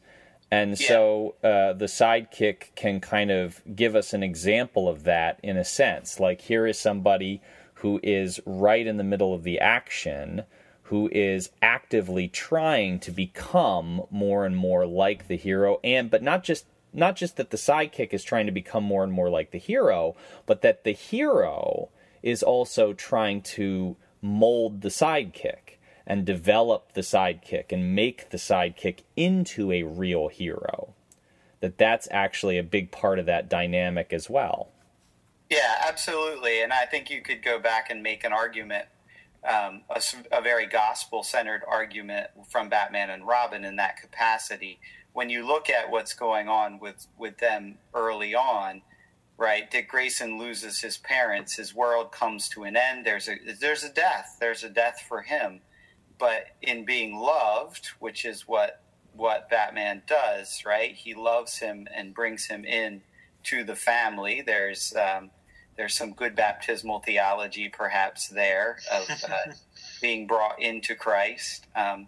[0.50, 0.88] And yeah.
[0.88, 5.64] so uh, the sidekick can kind of give us an example of that in a
[5.64, 6.20] sense.
[6.20, 7.42] Like, here is somebody
[7.76, 10.44] who is right in the middle of the action,
[10.84, 16.44] who is actively trying to become more and more like the hero and but not
[16.44, 19.58] just not just that the sidekick is trying to become more and more like the
[19.58, 20.16] hero
[20.46, 21.90] but that the hero
[22.24, 29.00] is also trying to mold the sidekick and develop the sidekick and make the sidekick
[29.16, 30.94] into a real hero
[31.60, 34.70] that that's actually a big part of that dynamic as well
[35.50, 38.86] yeah absolutely and i think you could go back and make an argument
[39.48, 44.80] um, a, a, very gospel centered argument from Batman and Robin in that capacity.
[45.18, 48.84] When you look at what's going on with, with them early on,
[49.36, 49.68] right?
[49.72, 51.56] Dick Grayson loses his parents.
[51.56, 53.04] His world comes to an end.
[53.04, 54.38] There's a there's a death.
[54.40, 55.62] There's a death for him.
[56.20, 58.84] But in being loved, which is what
[59.16, 60.94] what Batman does, right?
[60.94, 63.02] He loves him and brings him in
[63.46, 64.44] to the family.
[64.46, 65.32] There's um,
[65.78, 69.54] there's some good baptismal theology, perhaps there of uh,
[70.00, 71.66] being brought into Christ.
[71.76, 72.08] Um,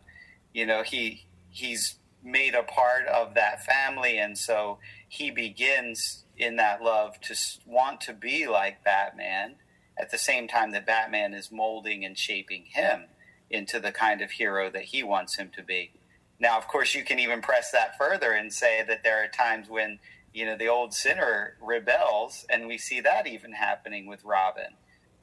[0.53, 6.55] you know, he he's made a part of that family, and so he begins in
[6.57, 9.55] that love to want to be like Batman.
[9.97, 13.05] At the same time that Batman is molding and shaping him
[13.49, 15.91] into the kind of hero that he wants him to be.
[16.39, 19.67] Now, of course, you can even press that further and say that there are times
[19.67, 19.99] when
[20.33, 24.75] you know, the old sinner rebels, and we see that even happening with Robin,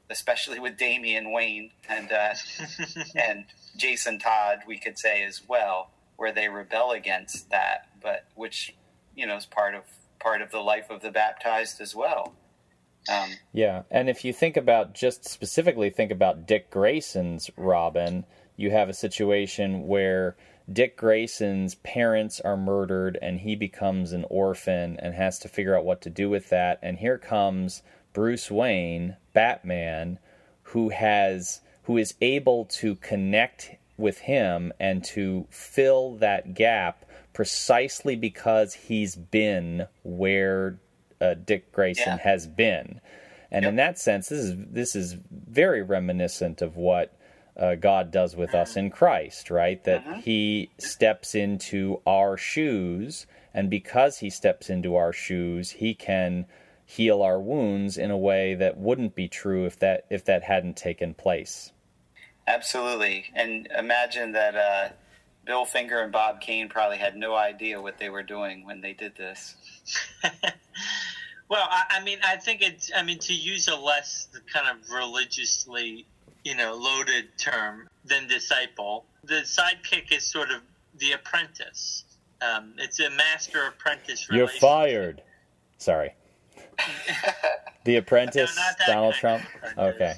[0.09, 2.33] especially with Damian Wayne and uh,
[3.15, 3.45] and
[3.77, 8.75] Jason Todd, we could say as well, where they rebel against that, but which
[9.15, 9.83] you know is part of
[10.19, 12.33] part of the life of the baptized as well.
[13.09, 18.25] Um, yeah, and if you think about just specifically think about Dick Grayson's Robin,
[18.57, 20.35] you have a situation where
[20.71, 25.85] Dick Grayson's parents are murdered and he becomes an orphan and has to figure out
[25.85, 26.79] what to do with that.
[26.81, 30.19] And here comes Bruce Wayne, Batman,
[30.63, 38.15] who has who is able to connect with him and to fill that gap precisely
[38.15, 40.79] because he's been where
[41.21, 42.17] uh, Dick Grayson yeah.
[42.17, 43.01] has been.
[43.51, 43.69] And yep.
[43.69, 47.17] in that sense, this is this is very reminiscent of what
[47.55, 49.83] uh, God does with us in Christ, right?
[49.83, 50.21] That uh-huh.
[50.21, 56.45] He steps into our shoes, and because He steps into our shoes, He can
[56.85, 60.77] heal our wounds in a way that wouldn't be true if that if that hadn't
[60.77, 61.71] taken place.
[62.47, 64.89] Absolutely, and imagine that uh,
[65.45, 68.93] Bill Finger and Bob Kane probably had no idea what they were doing when they
[68.93, 69.55] did this.
[71.49, 72.89] well, I, I mean, I think it's.
[72.95, 76.05] I mean, to use a less kind of religiously
[76.47, 79.03] you know, loaded term than disciple.
[79.25, 80.61] The sidekick is sort of
[80.97, 82.05] the apprentice.
[82.41, 84.27] Um, it's a master apprentice.
[84.31, 85.21] You're fired.
[85.77, 86.13] Sorry.
[87.83, 89.43] the Apprentice, no, Donald Trump.
[89.77, 90.13] Okay.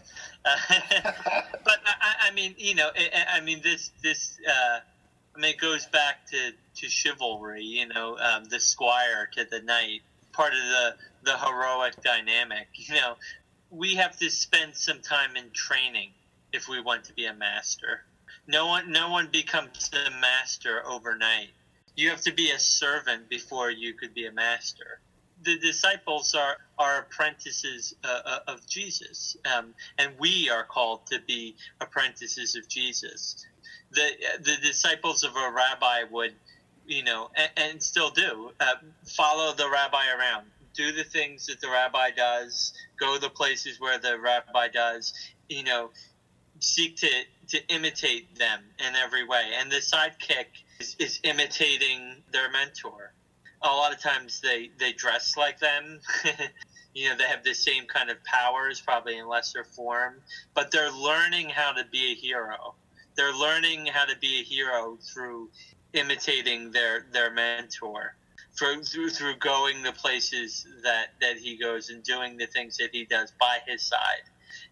[1.63, 4.37] But I, I, mean, you know, I, I mean this this.
[4.47, 4.79] Uh,
[5.35, 7.63] I mean, it goes back to, to chivalry.
[7.63, 10.01] You know, um, the squire to the knight.
[10.31, 12.67] Part of the the heroic dynamic.
[12.73, 13.15] You know,
[13.69, 16.11] we have to spend some time in training
[16.53, 18.01] if we want to be a master.
[18.47, 21.49] No one, no one becomes a master overnight.
[21.95, 24.99] You have to be a servant before you could be a master.
[25.43, 31.19] The disciples are, are apprentices uh, uh, of Jesus, um, and we are called to
[31.27, 33.45] be apprentices of Jesus.
[33.91, 34.09] The
[34.39, 36.33] the disciples of a rabbi would,
[36.87, 38.75] you know, and, and still do uh,
[39.05, 43.99] follow the rabbi around, do the things that the rabbi does, go the places where
[43.99, 45.13] the rabbi does,
[45.49, 45.89] you know,
[46.59, 47.09] seek to
[47.49, 49.51] to imitate them in every way.
[49.59, 50.45] And the sidekick
[50.79, 53.13] is, is imitating their mentor.
[53.61, 55.99] A lot of times they they dress like them.
[56.93, 60.21] you know, they have the same kind of powers, probably in lesser form,
[60.53, 62.75] but they're learning how to be a hero.
[63.15, 65.49] They're learning how to be a hero through
[65.93, 68.15] imitating their their mentor.
[68.57, 72.89] Through, through, through going the places that, that he goes and doing the things that
[72.91, 74.23] he does by his side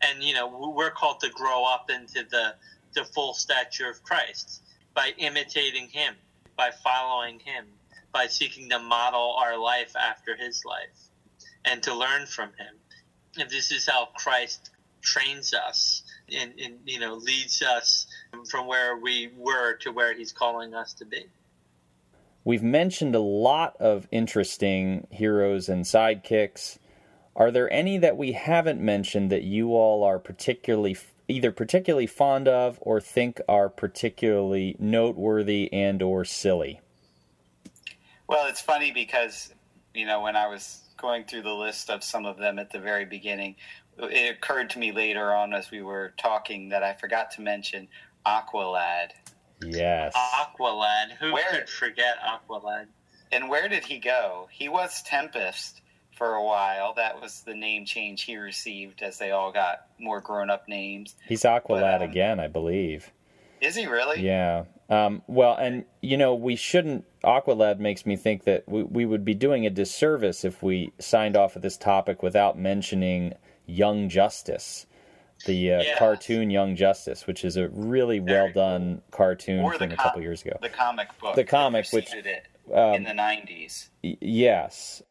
[0.02, 2.56] and you know we're called to grow up into the
[2.98, 4.62] the full stature of Christ
[4.94, 6.16] by imitating Him,
[6.56, 7.66] by following Him,
[8.12, 11.10] by seeking to model our life after His life,
[11.66, 12.76] and to learn from Him.
[13.40, 16.04] And this is how Christ trains us
[16.36, 18.08] and, and you know leads us
[18.50, 21.26] from where we were to where he's calling us to be.
[22.44, 26.78] We've mentioned a lot of interesting heroes and sidekicks.
[27.36, 30.98] Are there any that we haven't mentioned that you all are particularly
[31.28, 36.80] either particularly fond of or think are particularly noteworthy and or silly?
[38.28, 39.54] Well, it's funny because
[39.94, 42.80] you know when I was going through the list of some of them at the
[42.80, 43.56] very beginning,
[43.98, 47.88] it occurred to me later on as we were talking that I forgot to mention
[48.26, 49.10] Aqualad.
[49.64, 50.14] Yes.
[50.16, 51.12] Aqualad.
[51.20, 52.88] Who where, could forget Aqualad?
[53.32, 54.48] And where did he go?
[54.52, 55.82] He was Tempest
[56.18, 56.94] for a while.
[56.96, 61.16] That was the name change he received as they all got more grown up names.
[61.28, 63.12] He's Aqualad but, um, again, I believe.
[63.62, 64.22] Is he really?
[64.22, 64.66] Yeah.
[64.90, 67.06] Um, well, and you know, we shouldn't.
[67.28, 71.36] Aqualad makes me think that we, we would be doing a disservice if we signed
[71.36, 73.34] off of this topic without mentioning
[73.66, 74.86] Young Justice,
[75.46, 76.00] the uh, yeah.
[76.00, 79.18] cartoon Young Justice, which is a really Very well done cool.
[79.18, 80.58] cartoon or from a com- couple years ago.
[80.62, 81.36] The comic book.
[81.36, 83.90] The comic, which it um, in the '90s.
[84.04, 85.04] Y- yes,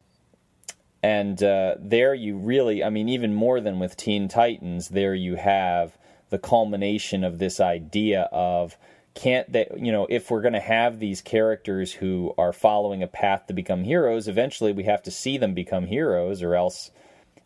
[1.03, 5.35] and uh, there you really, I mean, even more than with Teen Titans, there you
[5.35, 5.97] have
[6.29, 8.75] the culmination of this idea of
[9.17, 13.07] can't that you know if we're going to have these characters who are following a
[13.07, 16.91] path to become heroes eventually we have to see them become heroes or else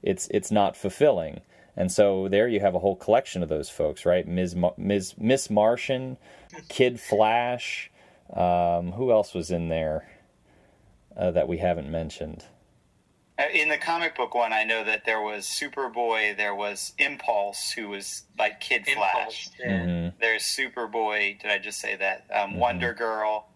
[0.03, 1.41] it's it's not fulfilling.
[1.77, 4.27] And so there you have a whole collection of those folks right?
[4.27, 4.55] Ms.
[4.77, 6.17] Ms miss martian
[6.69, 7.89] kid flash
[8.33, 10.09] um, who else was in there
[11.15, 12.45] uh, that we haven't mentioned
[13.53, 17.89] in the comic book one, I know that there was Superboy, there was Impulse, who
[17.89, 19.49] was like Kid Impulse, Flash.
[19.59, 19.79] Yeah.
[19.85, 20.17] Mm-hmm.
[20.19, 21.41] There's Superboy.
[21.41, 22.25] Did I just say that?
[22.33, 22.59] Um, mm-hmm.
[22.59, 23.47] Wonder Girl.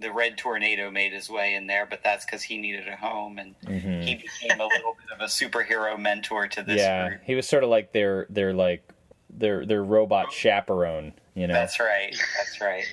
[0.00, 3.38] The Red Tornado made his way in there, but that's because he needed a home,
[3.38, 4.02] and mm-hmm.
[4.02, 6.78] he became a little bit of a superhero mentor to this.
[6.78, 7.20] Yeah, group.
[7.24, 8.88] he was sort of like their their like
[9.28, 11.14] their their robot chaperone.
[11.34, 12.14] You know, that's right.
[12.36, 12.84] That's right.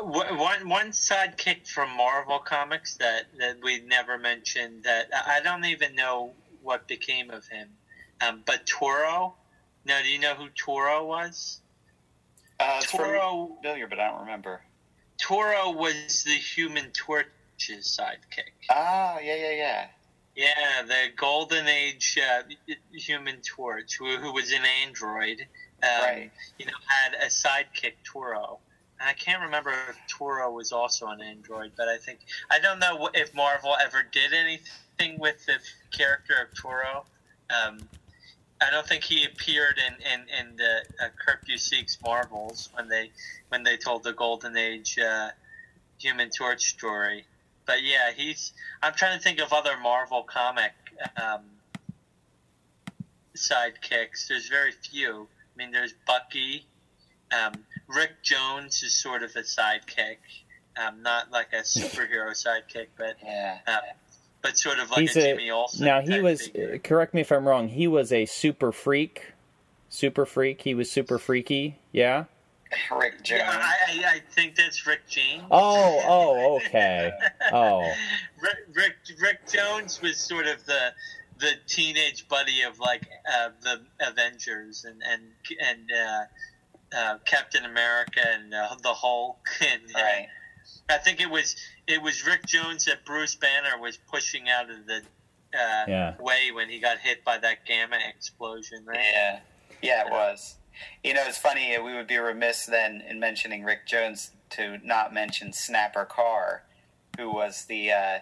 [0.00, 5.94] One one sidekick from Marvel Comics that, that we never mentioned that I don't even
[5.94, 6.32] know
[6.62, 7.68] what became of him.
[8.20, 9.34] Um, but Toro,
[9.84, 11.60] now do you know who Toro was?
[12.58, 14.62] Uh, Toro familiar, but I don't remember.
[15.18, 17.28] Toro was the Human Torch's
[17.98, 18.52] sidekick.
[18.70, 19.86] Ah, yeah, yeah, yeah.
[20.36, 22.42] Yeah, the Golden Age uh,
[22.92, 25.46] Human Torch, who, who was an android.
[25.82, 26.30] Um, right.
[26.58, 28.58] You know, had a sidekick, Toro.
[29.00, 32.20] I can't remember if Toro was also on Android, but I think
[32.50, 35.58] I don't know if Marvel ever did anything with the
[35.96, 37.04] character of Toro.
[37.50, 37.78] Um,
[38.60, 43.10] I don't think he appeared in in, in the uh, Kurt Busiek's Marvels when they
[43.48, 45.30] when they told the Golden Age uh,
[45.98, 47.24] Human Torch story.
[47.66, 48.52] But yeah, he's.
[48.82, 50.72] I'm trying to think of other Marvel comic
[51.16, 51.42] um,
[53.36, 54.28] sidekicks.
[54.28, 55.26] There's very few.
[55.54, 56.66] I mean, there's Bucky.
[57.34, 57.52] Um,
[57.88, 60.18] Rick Jones is sort of a sidekick,
[60.76, 63.58] um, not like a superhero sidekick, but yeah.
[63.66, 63.78] Uh,
[64.42, 65.86] but sort of like He's a Jimmy Olsen.
[65.86, 66.48] Now he was.
[66.48, 66.78] Figure.
[66.78, 67.68] Correct me if I'm wrong.
[67.68, 69.32] He was a super freak.
[69.88, 70.62] Super freak.
[70.62, 71.78] He was super freaky.
[71.92, 72.24] Yeah.
[72.94, 73.42] Rick Jones.
[73.44, 75.44] Yeah, I, I, think that's Rick James.
[75.50, 77.12] Oh, oh, okay.
[77.52, 77.90] Oh.
[78.42, 80.92] Rick, Rick, Rick Jones was sort of the
[81.38, 85.22] the teenage buddy of like uh, the Avengers and and
[85.60, 86.24] and uh,
[86.94, 90.28] uh, Captain America and uh, the Hulk, and uh, right.
[90.88, 94.86] I think it was it was Rick Jones that Bruce Banner was pushing out of
[94.86, 95.02] the
[95.54, 96.14] uh, yeah.
[96.18, 98.98] way when he got hit by that gamma explosion, right?
[99.12, 99.40] Yeah,
[99.82, 100.56] yeah, it was.
[101.04, 101.76] You know, it's funny.
[101.78, 106.64] We would be remiss then in mentioning Rick Jones to not mention Snapper Carr,
[107.16, 108.18] who was the uh,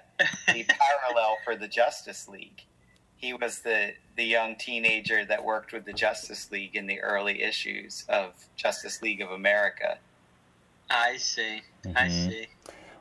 [0.48, 0.64] the
[1.08, 2.62] parallel for the Justice League
[3.22, 7.40] he was the the young teenager that worked with the Justice League in the early
[7.40, 9.96] issues of Justice League of America.
[10.90, 11.62] I see.
[11.84, 11.96] Mm-hmm.
[11.96, 12.46] I see.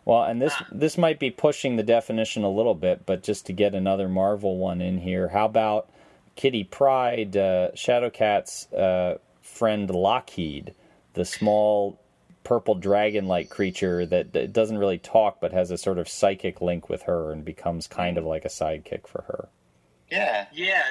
[0.05, 0.67] Well, and this ah.
[0.71, 4.57] this might be pushing the definition a little bit, but just to get another Marvel
[4.57, 5.89] one in here, how about
[6.35, 10.75] Kitty Pryde, uh, Shadowcat's uh, friend Lockheed,
[11.13, 11.99] the small
[12.43, 16.89] purple dragon-like creature that, that doesn't really talk but has a sort of psychic link
[16.89, 19.49] with her and becomes kind of like a sidekick for her.
[20.11, 20.45] Yeah.
[20.53, 20.83] Yeah.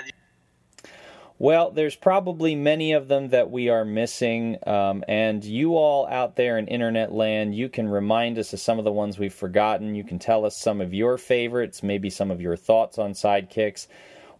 [1.39, 6.37] Well, there's probably many of them that we are missing, um, and you all out
[6.37, 9.95] there in internet land, you can remind us of some of the ones we've forgotten.
[9.95, 13.87] You can tell us some of your favorites, maybe some of your thoughts on sidekicks.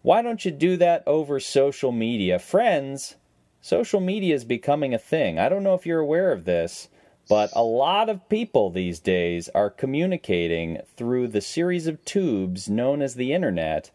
[0.03, 2.39] Why don't you do that over social media?
[2.39, 3.17] Friends,
[3.63, 5.39] social media is becoming a thing.
[5.39, 6.89] I don't know if you're aware of this,
[7.31, 13.01] but a lot of people these days are communicating through the series of tubes known
[13.01, 13.91] as the internet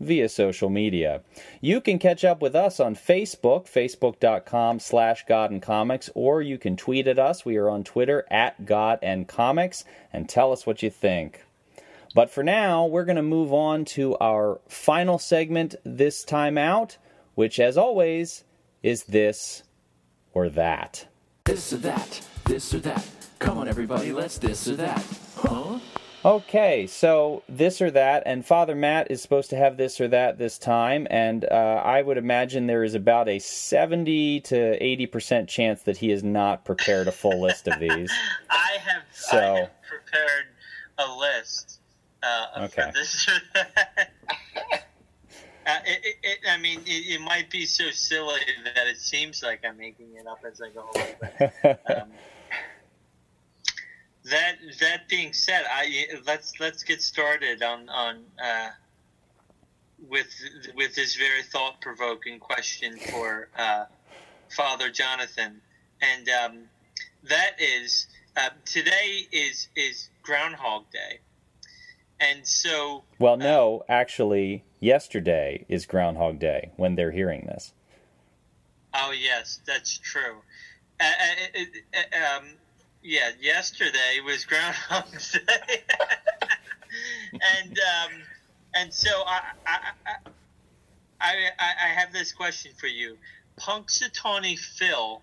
[0.00, 1.20] via social media.
[1.60, 6.58] You can catch up with us on Facebook, facebook.com slash God and Comics, or you
[6.58, 7.44] can tweet at us.
[7.44, 11.44] We are on Twitter at God and Comics, and tell us what you think.
[12.14, 16.96] But for now, we're going to move on to our final segment this time out,
[17.36, 18.42] which, as always,
[18.82, 19.62] is this
[20.32, 21.06] or that.
[21.44, 23.06] This or that, this or that.
[23.38, 25.04] Come on, everybody, let's this or that.
[25.36, 25.78] Huh?
[26.22, 30.36] Okay, so this or that, and Father Matt is supposed to have this or that
[30.36, 35.82] this time, and uh, I would imagine there is about a 70 to 80% chance
[35.84, 38.12] that he has not prepared a full list of these.
[38.50, 40.46] I have, So- I have prepared
[40.98, 41.80] a list
[42.22, 42.82] uh, Okay.
[42.82, 44.10] for this or that.
[45.66, 48.40] Uh, it, it, it, I mean, it, it might be so silly
[48.74, 50.88] that it seems like I'm making it up as I go
[51.64, 52.08] along.
[54.30, 58.70] That that being said, I let's let's get started on on uh,
[60.08, 60.32] with
[60.76, 63.86] with this very thought provoking question for uh,
[64.50, 65.60] Father Jonathan,
[66.00, 66.58] and um,
[67.24, 68.06] that is
[68.36, 71.20] uh, today is is Groundhog Day,
[72.20, 77.72] and so well, no, actually, yesterday is Groundhog Day when they're hearing this.
[78.94, 80.42] Oh yes, that's true.
[81.00, 82.44] Uh, uh, uh, uh, um,
[83.02, 85.82] yeah, yesterday was Groundhog Day,
[87.32, 88.12] and um,
[88.74, 90.18] and so I I,
[91.20, 93.16] I I have this question for you:
[93.60, 95.22] Punxsutawney Phil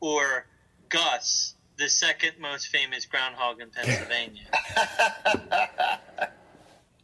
[0.00, 0.46] or
[0.88, 4.42] Gus, the second most famous groundhog in Pennsylvania?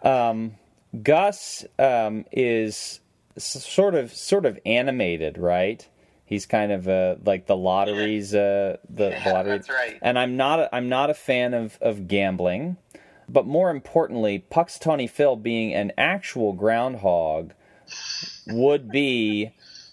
[0.04, 0.56] Um,
[1.02, 2.98] Gus um, is
[3.38, 5.86] sort of sort of animated, right?
[6.32, 9.52] He's kind of uh, like the lotteries, uh, the, Yeah, the lottery.
[9.58, 9.98] that's right.
[10.00, 12.78] And I'm not a, I'm not a fan of, of gambling,
[13.28, 17.52] but more importantly, Punxsutawney Phil being an actual groundhog
[18.46, 19.50] would be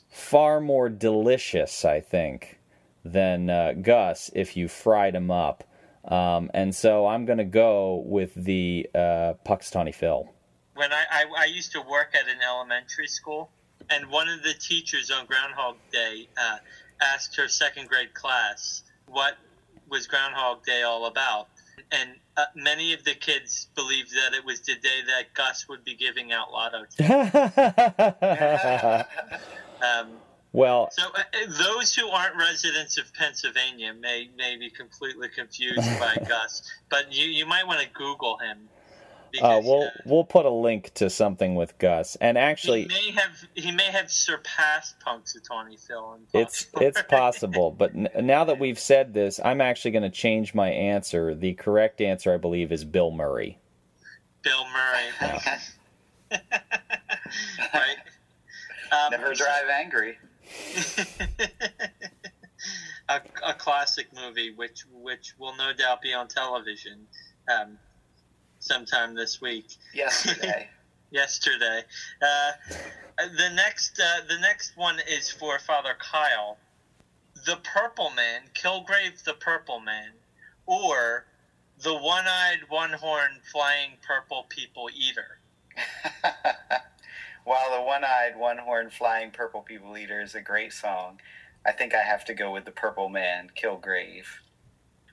[0.10, 2.60] far more delicious, I think,
[3.04, 5.66] than uh, Gus if you fried him up.
[6.06, 10.30] Um, and so I'm going to go with the uh, Punxsutawney Phil.
[10.76, 13.52] when I, I, I used to work at an elementary school,
[13.90, 16.58] and one of the teachers on Groundhog Day uh,
[17.02, 19.38] asked her second grade class what
[19.90, 21.48] was Groundhog Day all about.
[21.92, 25.84] And uh, many of the kids believed that it was the day that Gus would
[25.84, 27.30] be giving out lotto tickets.
[29.82, 30.10] Um,
[30.52, 36.18] well, so uh, those who aren't residents of Pennsylvania may may be completely confused by
[36.28, 38.68] Gus, but you, you might want to Google him.
[39.42, 42.16] Uh, we'll uh, we'll put a link to something with Gus.
[42.20, 46.14] And actually, he may have he may have surpassed Punxsutawney Phil.
[46.16, 50.10] In It's it's possible, but n- now that we've said this, I'm actually going to
[50.10, 51.36] change my answer.
[51.36, 53.58] The correct answer, I believe, is Bill Murray.
[54.42, 55.32] Bill Murray.
[57.74, 57.98] right.
[58.92, 60.18] Um, Never drive angry.
[63.10, 67.08] a, a classic movie, which which will no doubt be on television
[67.50, 67.78] um,
[68.60, 69.78] sometime this week.
[69.94, 70.68] Yesterday.
[71.12, 71.82] Yesterday.
[72.22, 72.52] Uh,
[73.18, 76.58] the next uh, the next one is for Father Kyle.
[77.46, 80.12] The Purple Man, Kilgrave the Purple Man,
[80.66, 81.26] or
[81.82, 85.40] the one-eyed, one-horned, flying purple people eater.
[87.46, 91.22] While the one-eyed, one-horned, flying purple people eater is a great song,
[91.66, 94.26] I think I have to go with the Purple Man, Kilgrave.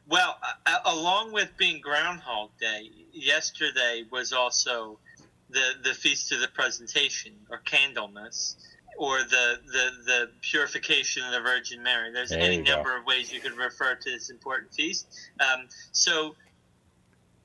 [0.09, 4.98] Well, uh, along with being Groundhog Day, yesterday was also
[5.50, 8.57] the the feast of the presentation or Candlemas,
[8.98, 12.12] or the the the purification of the Virgin Mary.
[12.12, 12.74] There's There any go.
[12.76, 15.09] number of ways you could refer to this important feast.
[15.40, 16.36] Um, so,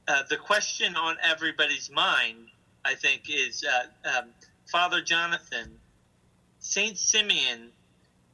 [0.07, 2.47] uh, the question on everybody's mind,
[2.86, 4.26] I think, is uh, um,
[4.72, 5.80] Father Jonathan,
[6.59, 7.72] Saint Simeon,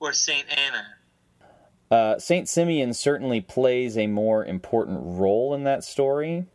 [0.01, 0.85] or Saint Anna.
[1.89, 6.45] Uh, Saint Simeon certainly plays a more important role in that story,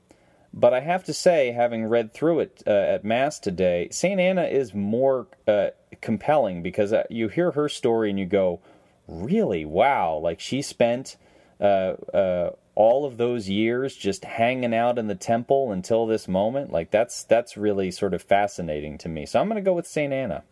[0.52, 4.44] but I have to say, having read through it uh, at Mass today, Saint Anna
[4.44, 5.68] is more uh,
[6.02, 8.60] compelling because uh, you hear her story and you go,
[9.08, 9.64] "Really?
[9.64, 11.16] Wow!" Like she spent
[11.58, 16.70] uh, uh, all of those years just hanging out in the temple until this moment.
[16.70, 19.24] Like that's that's really sort of fascinating to me.
[19.24, 20.44] So I'm going to go with Saint Anna.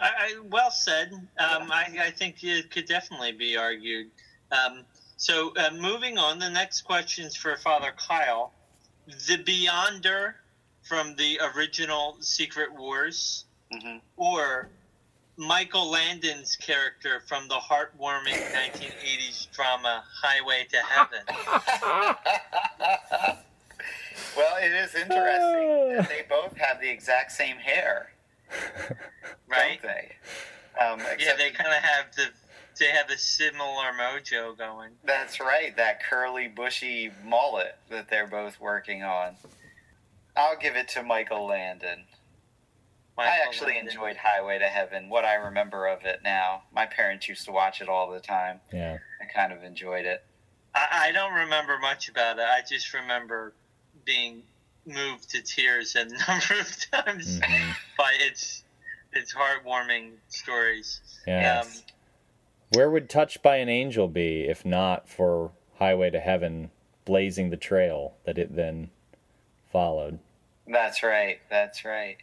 [0.00, 1.12] I, I, well said.
[1.12, 4.10] Um, I, I think it could definitely be argued.
[4.50, 4.84] Um,
[5.16, 8.52] so, uh, moving on, the next question is for Father Kyle.
[9.06, 10.34] The Beyonder
[10.82, 14.68] from the original Secret Wars, hmm or
[15.36, 21.24] Michael Landon's character from the heartwarming 1980s drama Highway to Heaven?
[24.36, 28.10] Well, it is interesting that they both have the exact same hair,
[29.48, 29.80] right?
[29.82, 30.12] don't they?
[30.84, 32.26] Um, Yeah, they kind of have the
[32.78, 34.90] they have a similar mojo going.
[35.04, 39.36] That's right, that curly, bushy mullet that they're both working on.
[40.36, 42.00] I'll give it to Michael Landon.
[43.16, 43.92] I actually Landon.
[43.92, 46.62] enjoyed Highway to Heaven, what I remember of it now.
[46.74, 48.58] My parents used to watch it all the time.
[48.72, 48.98] Yeah.
[49.22, 50.24] I kind of enjoyed it.
[50.74, 52.44] I, I don't remember much about it.
[52.44, 53.52] I just remember
[54.04, 54.42] being
[54.86, 57.74] moved to tears a number of times Mhm.
[57.98, 58.62] by its
[59.12, 61.00] its heartwarming stories.
[61.26, 61.60] Yeah.
[61.60, 61.68] Um,
[62.70, 66.70] Where would Touched by an Angel be if not for Highway to Heaven
[67.04, 68.90] blazing the trail that it then
[69.70, 70.18] followed?
[70.66, 72.16] That's right, that's right.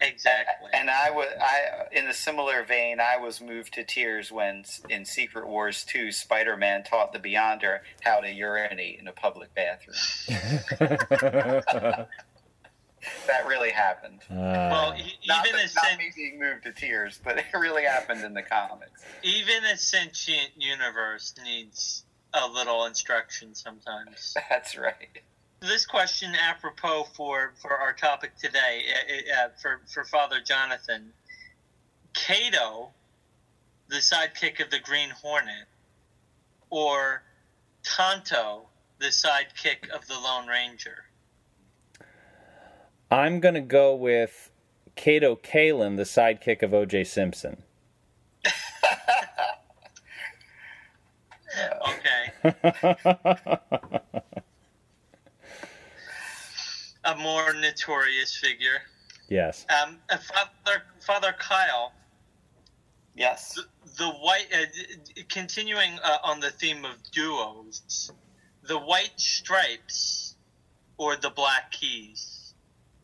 [0.00, 0.70] Exactly.
[0.72, 5.04] And I was, I, in a similar vein, I was moved to tears when in
[5.04, 9.96] Secret Wars 2, Spider-Man taught the Beyonder how to urinate in a public bathroom.
[13.28, 14.20] That really happened.
[14.28, 17.46] well, Uh, e- Not, even that- a not me being moved to tears, but it
[17.54, 19.02] really happened in the comics.
[19.22, 24.36] even a sentient universe needs a little instruction sometimes.
[24.50, 25.22] That's right.
[25.60, 31.12] This question, apropos for, for our topic today, uh, uh, for for Father Jonathan,
[32.14, 32.90] Kato,
[33.88, 35.66] the sidekick of the Green Hornet,
[36.70, 37.22] or
[37.82, 38.66] Tonto,
[39.00, 41.04] the sidekick of the Lone Ranger.
[43.10, 44.50] I'm going to go with
[44.94, 47.04] Kato Kaelin, the sidekick of O.J.
[47.04, 47.62] Simpson.
[51.88, 52.44] Okay,
[57.12, 58.78] a more notorious figure.
[59.28, 59.66] yes.
[59.70, 61.92] Um, uh, Father Father Kyle,
[63.16, 63.54] Yes.
[63.54, 63.64] the,
[64.04, 64.66] the white uh,
[65.28, 68.12] continuing uh, on the theme of duos
[68.62, 70.36] the white stripes
[70.98, 72.54] or the black keys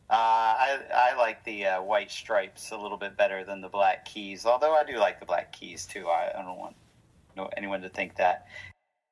[0.09, 4.05] Uh, I I like the uh, white stripes a little bit better than the black
[4.05, 4.45] keys.
[4.45, 6.07] Although I do like the black keys too.
[6.07, 6.75] I, I don't want
[7.35, 8.45] no anyone to think that.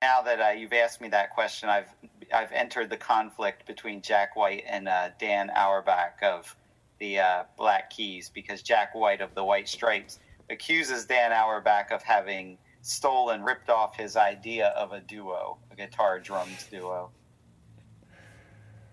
[0.03, 1.89] Now that uh, you've asked me that question, I've
[2.33, 6.55] I've entered the conflict between Jack White and uh, Dan Auerbach of
[6.99, 10.19] the uh, Black Keys because Jack White of the White Stripes
[10.49, 16.19] accuses Dan Auerbach of having stolen, ripped off his idea of a duo, a guitar
[16.19, 17.09] drums duo.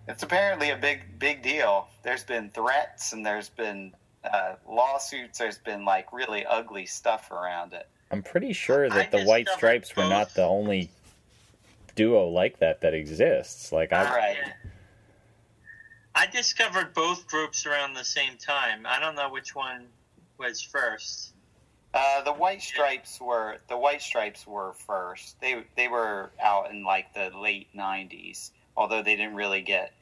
[0.08, 1.88] It's apparently a big, big deal.
[2.02, 3.92] There's been threats and there's been
[4.24, 5.38] uh, lawsuits.
[5.38, 7.88] There's been like really ugly stuff around it.
[8.10, 10.90] I'm pretty sure I that the White Stripes were not the only
[12.00, 13.72] duo like that that exists.
[13.72, 14.36] Like I, Right.
[16.14, 19.86] I discovered both groups around the same time i don't know which one
[20.38, 21.32] was first
[21.92, 25.40] Uh, the White Stripes were the White Stripes were first.
[25.40, 29.92] They they were out in like the late '90s, although they didn't really get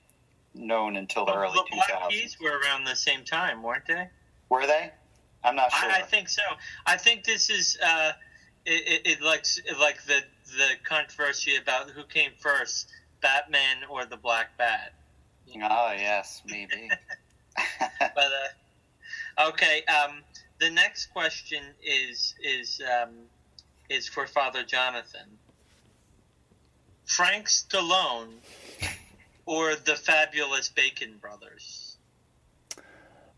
[0.55, 2.09] known until the early the black 2000s.
[2.11, 4.07] keys were around the same time weren't they
[4.51, 4.91] Were they?
[5.45, 5.91] I'm not sure.
[5.91, 6.43] I, I think so.
[6.87, 8.13] I think this is uh,
[8.69, 9.45] it, it, it like
[9.81, 10.23] like the
[10.57, 12.89] the controversy about who came first,
[13.23, 14.93] Batman or the Black Bat.
[15.55, 16.91] oh yes, maybe.
[17.99, 20.23] But uh, okay, um,
[20.61, 23.11] the next question is is um,
[23.89, 25.39] is for Father Jonathan.
[27.07, 28.35] Frank Stallone
[29.47, 31.97] or the fabulous Bacon Brothers?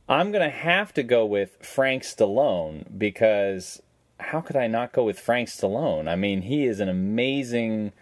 [0.09, 3.81] I'm gonna have to go with Frank Stallone because
[4.21, 6.09] how could I not go with Frank Stallone?
[6.09, 7.93] I mean, he is an amazing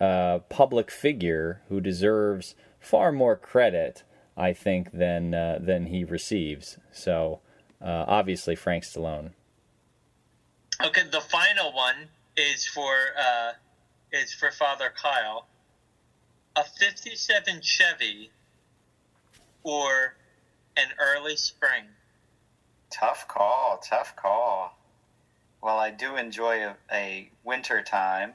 [0.00, 4.02] uh, public figure who deserves far more credit,
[4.36, 6.78] I think, than uh, than he receives.
[6.92, 7.40] So,
[7.80, 9.30] uh, obviously, Frank Stallone.
[10.84, 13.52] Okay, the final one is for uh,
[14.12, 15.46] is for Father Kyle.
[16.56, 18.30] A '57 Chevy
[19.62, 20.16] or
[20.76, 21.84] an early spring.
[22.90, 23.78] tough call.
[23.78, 24.78] Tough call.
[25.66, 28.34] Well, I do enjoy a, a winter time.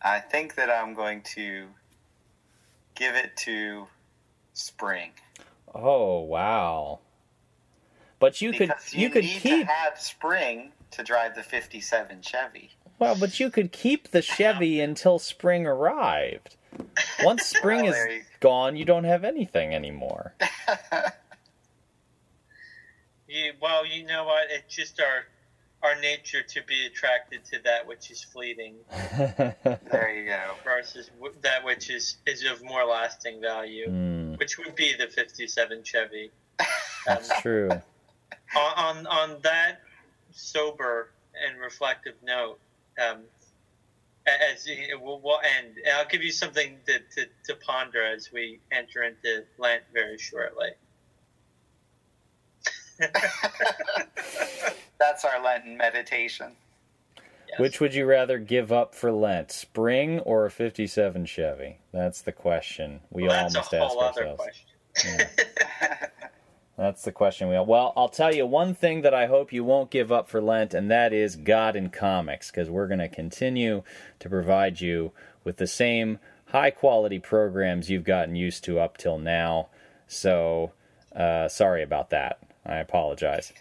[0.00, 1.66] I think that I'm going to
[2.94, 3.88] give it to
[4.54, 5.10] spring.
[5.74, 7.00] Oh wow!
[8.20, 12.22] But you could you, you, could need keep to have spring to drive the 57
[12.22, 12.70] Chevy.
[12.98, 16.56] well, but you could keep the Chevy until spring arrived.
[17.22, 20.34] Once spring Well, is you- gone, you don't have anything anymore.
[23.26, 24.46] Yeah, well, you know what?
[24.50, 25.24] It's just our
[25.84, 30.54] our nature to be attracted to that which is fleeting there you go.
[30.64, 35.06] versus w- that which is is of more lasting value, Hmm, which would be the
[35.08, 36.30] '57 Chevy.
[36.58, 36.66] Um,
[37.06, 37.68] that's true.
[38.56, 39.80] on, on on that
[40.32, 41.10] sober
[41.46, 42.58] and reflective note,
[42.98, 43.18] um,
[44.26, 44.66] as
[45.02, 49.44] well, well, and I'll give you something to, to, to ponder as we enter into
[49.58, 50.70] Lent very shortly.
[54.98, 56.52] That's our Lenten meditation.
[57.48, 57.58] Yes.
[57.60, 61.78] Which would you rather give up for Lent, spring or a 57 Chevy?
[61.92, 64.42] That's the question we Well, all must ask ourselves.
[64.94, 65.26] question.
[66.76, 67.66] That's the question we all.
[67.66, 70.74] Well, I'll tell you one thing that I hope you won't give up for Lent,
[70.74, 73.84] and that is God and Comics, because we're going to continue
[74.18, 75.12] to provide you
[75.44, 79.68] with the same high quality programs you've gotten used to up till now.
[80.08, 80.72] So,
[81.14, 82.40] uh, sorry about that.
[82.66, 83.52] I apologize.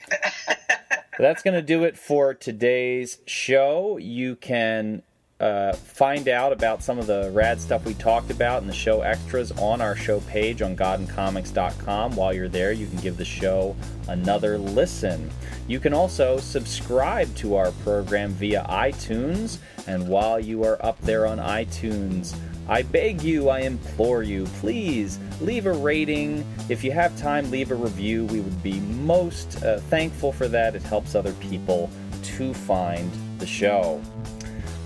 [1.20, 3.98] That's going to do it for today's show.
[3.98, 5.04] You can
[5.40, 9.02] uh, find out about some of the rad stuff we talked about and the show
[9.02, 12.16] extras on our show page on godandcomics.com.
[12.16, 13.76] While you're there, you can give the show
[14.08, 15.30] another listen.
[15.68, 19.58] You can also subscribe to our program via iTunes.
[19.86, 22.36] And while you are up there on iTunes,
[22.68, 26.46] I beg you, I implore you, please leave a rating.
[26.70, 28.26] If you have time, leave a review.
[28.26, 30.76] We would be most uh, thankful for that.
[30.76, 31.90] It helps other people
[32.24, 34.02] to find the show.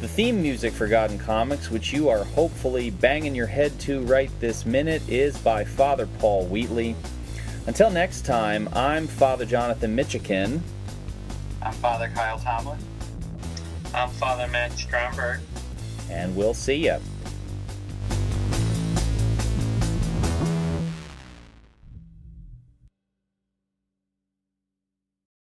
[0.02, 4.32] The theme music for and Comics, which you are hopefully banging your head to right
[4.40, 6.96] this minute, is by Father Paul Wheatley.
[7.68, 10.62] Until next time, I'm Father Jonathan Mitchican.
[11.62, 12.80] I'm Father Kyle Tomlin.
[13.94, 15.40] I'm Father Matt Stromberg.
[16.10, 16.98] and we'll see you.